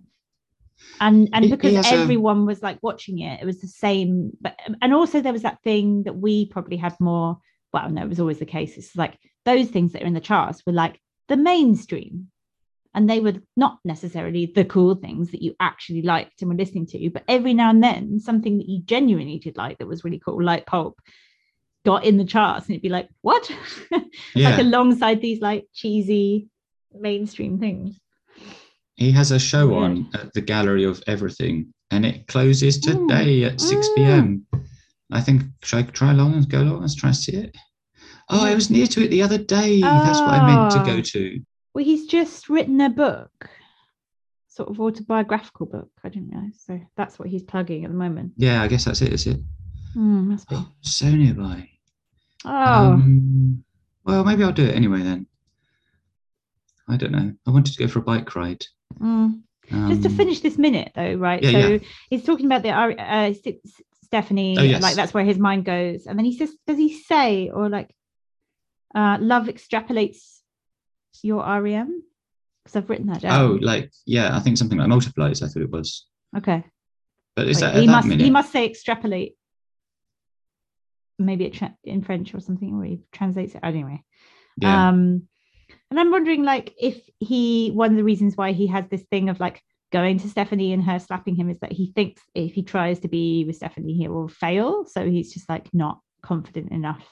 And 1.00 1.28
and 1.32 1.44
he 1.44 1.50
because 1.50 1.74
a- 1.86 1.88
everyone 1.92 2.44
was 2.46 2.62
like 2.62 2.78
watching 2.82 3.20
it, 3.20 3.40
it 3.40 3.46
was 3.46 3.60
the 3.60 3.68
same. 3.68 4.32
But 4.40 4.58
um, 4.66 4.76
and 4.82 4.92
also 4.92 5.20
there 5.20 5.32
was 5.32 5.42
that 5.42 5.62
thing 5.62 6.02
that 6.04 6.16
we 6.16 6.46
probably 6.46 6.76
had 6.76 6.94
more. 7.00 7.38
Well, 7.72 7.88
no, 7.90 8.02
it 8.02 8.08
was 8.08 8.20
always 8.20 8.38
the 8.38 8.46
case. 8.46 8.76
It's 8.76 8.96
like 8.96 9.18
those 9.44 9.68
things 9.68 9.92
that 9.92 10.02
are 10.02 10.06
in 10.06 10.14
the 10.14 10.20
charts 10.20 10.62
were 10.66 10.72
like 10.72 10.98
the 11.28 11.36
mainstream 11.36 12.28
and 12.94 13.08
they 13.08 13.20
were 13.20 13.34
not 13.56 13.78
necessarily 13.84 14.46
the 14.46 14.64
cool 14.64 14.94
things 14.94 15.30
that 15.30 15.42
you 15.42 15.54
actually 15.60 16.02
liked 16.02 16.40
and 16.40 16.50
were 16.50 16.56
listening 16.56 16.86
to 16.86 17.10
but 17.10 17.22
every 17.28 17.52
now 17.54 17.68
and 17.70 17.82
then 17.82 18.18
something 18.18 18.56
that 18.58 18.68
you 18.68 18.80
genuinely 18.82 19.38
did 19.38 19.56
like 19.58 19.76
that 19.78 19.86
was 19.86 20.04
really 20.04 20.18
cool 20.18 20.42
like 20.42 20.64
pulp 20.66 20.98
got 21.90 22.04
in 22.04 22.16
the 22.18 22.24
charts 22.34 22.66
and 22.66 22.72
it'd 22.74 22.82
be 22.82 22.88
like 22.98 23.08
what 23.28 23.44
yeah. 24.34 24.50
like 24.50 24.58
alongside 24.66 25.18
these 25.20 25.40
like 25.40 25.64
cheesy 25.80 26.48
mainstream 27.06 27.58
things 27.64 27.90
He 28.96 29.10
has 29.12 29.30
a 29.30 29.38
show 29.50 29.64
Weird. 29.68 29.82
on 29.82 30.10
at 30.20 30.32
the 30.34 30.40
Gallery 30.52 30.84
of 30.92 30.96
Everything, 31.06 31.56
and 31.92 32.04
it 32.10 32.26
closes 32.32 32.74
Mm. 32.80 32.84
today 33.08 33.44
at 33.48 33.60
6 33.60 33.88
Mm. 33.88 33.94
p.m. 33.96 34.26
I 35.18 35.20
think, 35.26 35.38
should 35.62 35.78
I 35.78 35.82
try 36.00 36.10
along 36.16 36.34
and 36.34 36.48
go 36.56 36.60
along? 36.62 36.80
Let's 36.82 36.96
try 37.02 37.10
and 37.10 37.16
see 37.16 37.36
it. 37.44 37.56
Oh, 38.28 38.44
I 38.50 38.54
was 38.54 38.68
near 38.76 38.86
to 38.94 38.98
it 39.04 39.08
the 39.08 39.22
other 39.26 39.38
day. 39.38 39.80
That's 39.80 40.20
what 40.24 40.34
I 40.38 40.40
meant 40.48 40.72
to 40.72 40.80
Ah. 40.80 40.84
go 40.92 40.96
to. 41.14 41.22
well 41.74 41.84
he's 41.90 42.06
just 42.06 42.48
written 42.52 42.80
a 42.80 42.90
book 42.90 43.34
sort 44.56 44.68
of 44.70 44.80
autobiographical 44.80 45.66
book 45.74 45.90
i 46.02 46.08
didn't 46.08 46.30
know 46.36 46.46
so 46.66 46.72
that's 46.98 47.16
what 47.18 47.28
he's 47.32 47.44
plugging 47.52 47.84
at 47.84 47.90
the 47.92 47.96
moment 48.04 48.32
Yeah, 48.46 48.56
I 48.64 48.66
guess 48.72 48.84
that's 48.86 49.02
it. 49.06 49.12
Is 49.18 49.26
it? 49.32 49.38
Hmm, 49.94 50.30
must 50.30 50.48
be 50.48 50.56
Oh, 50.58 50.66
so 50.80 51.06
nearby. 51.22 51.58
Oh 52.44 52.92
Um, 52.92 53.64
well, 54.04 54.24
maybe 54.24 54.42
I'll 54.44 54.52
do 54.52 54.64
it 54.64 54.74
anyway 54.74 55.02
then. 55.02 55.26
I 56.88 56.96
don't 56.96 57.12
know. 57.12 57.32
I 57.46 57.50
wanted 57.50 57.74
to 57.74 57.78
go 57.78 57.88
for 57.88 57.98
a 57.98 58.02
bike 58.02 58.34
ride. 58.34 58.64
mm. 59.00 59.40
just 59.70 60.02
to 60.02 60.08
Um, 60.08 60.16
finish 60.16 60.40
this 60.40 60.56
minute 60.56 60.92
though 60.94 61.14
right 61.14 61.42
yeah, 61.42 61.50
so 61.50 61.58
yeah. 61.58 61.78
he's 62.08 62.24
talking 62.24 62.46
about 62.46 62.62
the 62.62 62.70
uh, 62.70 62.92
uh, 62.94 63.32
stephanie 64.04 64.56
Oh, 64.58 64.62
yes. 64.62 64.80
like 64.82 64.94
that's 64.96 65.12
where 65.12 65.24
his 65.24 65.38
mind 65.38 65.66
goes 65.66 66.06
and 66.06 66.18
then 66.18 66.24
he 66.24 66.34
says 66.38 66.50
does 66.66 66.78
he 66.78 66.94
say 66.98 67.50
or 67.50 67.68
like 67.68 67.94
uh 68.94 69.18
love 69.20 69.44
extrapolates 69.48 70.38
your 71.22 71.44
rem 71.60 72.02
because 72.64 72.76
i've 72.76 72.88
written 72.88 73.08
that 73.08 73.20
down 73.20 73.38
Oh, 73.42 73.58
like 73.60 73.92
yeah, 74.06 74.34
I 74.34 74.40
think 74.40 74.56
something 74.56 74.78
like 74.78 74.88
multiplies. 74.88 75.42
I 75.42 75.48
thought 75.48 75.62
it 75.62 75.70
was. 75.70 76.06
okay 76.38 76.64
But 77.36 77.48
is 77.48 77.60
that 77.60 77.74
at 77.74 77.82
he 77.82 77.86
must 77.86 78.08
minute? 78.08 78.24
he 78.24 78.30
must 78.30 78.50
say 78.50 78.64
extrapolate 78.64 79.36
maybe 81.18 81.44
it 81.44 81.54
tra- 81.54 81.76
in 81.84 82.02
french 82.02 82.34
or 82.34 82.40
something 82.40 82.74
or 82.74 82.84
he 82.84 83.00
translates 83.12 83.54
it 83.54 83.60
anyway 83.62 84.02
yeah. 84.60 84.88
um 84.88 85.22
And 85.90 85.98
I'm 86.00 86.10
wondering, 86.10 86.44
like, 86.44 86.74
if 86.78 86.96
he 87.18 87.70
one 87.70 87.90
of 87.90 87.96
the 87.96 88.04
reasons 88.04 88.36
why 88.36 88.52
he 88.52 88.66
has 88.68 88.84
this 88.88 89.04
thing 89.10 89.28
of 89.28 89.38
like 89.40 89.60
going 89.92 90.18
to 90.18 90.28
Stephanie 90.28 90.72
and 90.74 90.82
her 90.84 90.98
slapping 90.98 91.34
him 91.34 91.48
is 91.50 91.58
that 91.60 91.72
he 91.72 91.92
thinks 91.94 92.20
if 92.34 92.52
he 92.54 92.62
tries 92.62 93.00
to 93.00 93.08
be 93.08 93.44
with 93.46 93.56
Stephanie, 93.56 93.94
he 93.94 94.06
will 94.08 94.28
fail. 94.28 94.84
So 94.86 95.08
he's 95.08 95.32
just 95.32 95.48
like 95.48 95.68
not 95.72 96.00
confident 96.22 96.72
enough 96.72 97.06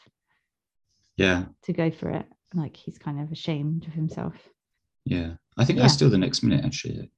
Yeah, 1.16 1.44
to 1.64 1.72
go 1.72 1.90
for 1.90 2.10
it. 2.10 2.26
Like 2.54 2.76
he's 2.76 2.98
kind 2.98 3.20
of 3.20 3.32
ashamed 3.32 3.86
of 3.86 3.92
himself. 3.94 4.34
yeah. 5.04 5.34
I 5.58 5.64
think 5.64 5.76
Yeah. 5.78 5.84
that's 5.84 5.94
still 5.94 6.10
the 6.10 6.18
next 6.18 6.42
minute 6.42 6.64
actually. 6.64 7.10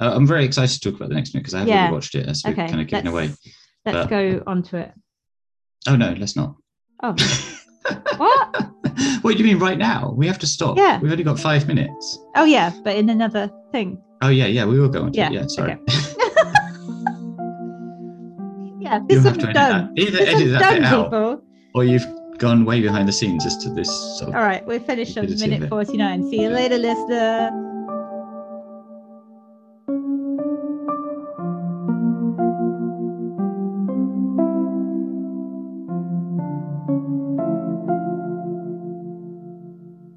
Uh, 0.00 0.12
I'm 0.14 0.26
very 0.26 0.44
excited 0.44 0.74
to 0.74 0.80
talk 0.80 0.96
about 0.98 1.08
the 1.08 1.16
next 1.16 1.34
minute 1.34 1.42
because 1.44 1.54
I 1.54 1.60
have 1.60 1.68
Yeah. 1.68 1.80
already 1.80 1.94
watched 1.94 2.14
it. 2.14 2.26
We've 2.26 2.52
Okay, 2.58 2.68
kind 2.68 2.80
of 2.80 2.86
given 2.86 3.06
away. 3.08 3.26
let's, 3.28 3.46
let's 3.86 3.96
but- 3.98 4.10
go 4.10 4.42
on 4.46 4.62
to 4.64 4.76
it. 4.78 4.92
Oh 5.88 5.96
no, 5.96 6.12
let's 6.18 6.36
not. 6.36 6.54
Oh, 7.02 7.14
what? 8.16 8.56
what 9.22 9.32
do 9.36 9.38
you 9.38 9.44
mean 9.44 9.58
right 9.58 9.78
now? 9.78 10.12
We 10.16 10.26
have 10.28 10.38
to 10.40 10.46
stop. 10.46 10.76
Yeah. 10.76 11.00
We've 11.00 11.10
only 11.10 11.24
got 11.24 11.40
five 11.40 11.66
minutes. 11.66 12.18
Oh, 12.36 12.44
yeah, 12.44 12.70
but 12.84 12.94
in 12.96 13.10
another 13.10 13.50
thing. 13.72 14.00
Oh 14.22 14.28
yeah, 14.28 14.46
yeah, 14.46 14.64
we 14.64 14.78
will 14.78 14.88
go 14.88 15.02
on 15.02 15.12
to 15.12 15.18
Yeah, 15.18 15.28
it. 15.30 15.32
Yeah, 15.32 15.46
sorry. 15.48 15.76
Yeah, 18.80 18.98
this 19.08 19.24
one's 19.24 19.38
done. 19.38 19.94
Either 19.96 20.10
This 20.18 20.28
edit 20.34 20.50
that 20.58 20.60
done, 20.60 20.84
out, 20.84 21.04
people. 21.06 21.42
or 21.74 21.84
you've 21.84 22.04
gone 22.38 22.64
way 22.64 22.80
behind 22.80 23.06
the 23.08 23.12
scenes 23.12 23.46
as 23.46 23.56
to 23.58 23.70
this 23.72 23.88
sort 24.18 24.30
of 24.30 24.34
All 24.34 24.42
right, 24.42 24.66
we're 24.66 24.80
finished 24.80 25.16
on 25.16 25.26
minute 25.38 25.68
49. 25.68 26.28
See 26.30 26.42
you 26.42 26.48
later, 26.48 26.78
listener. 26.78 27.50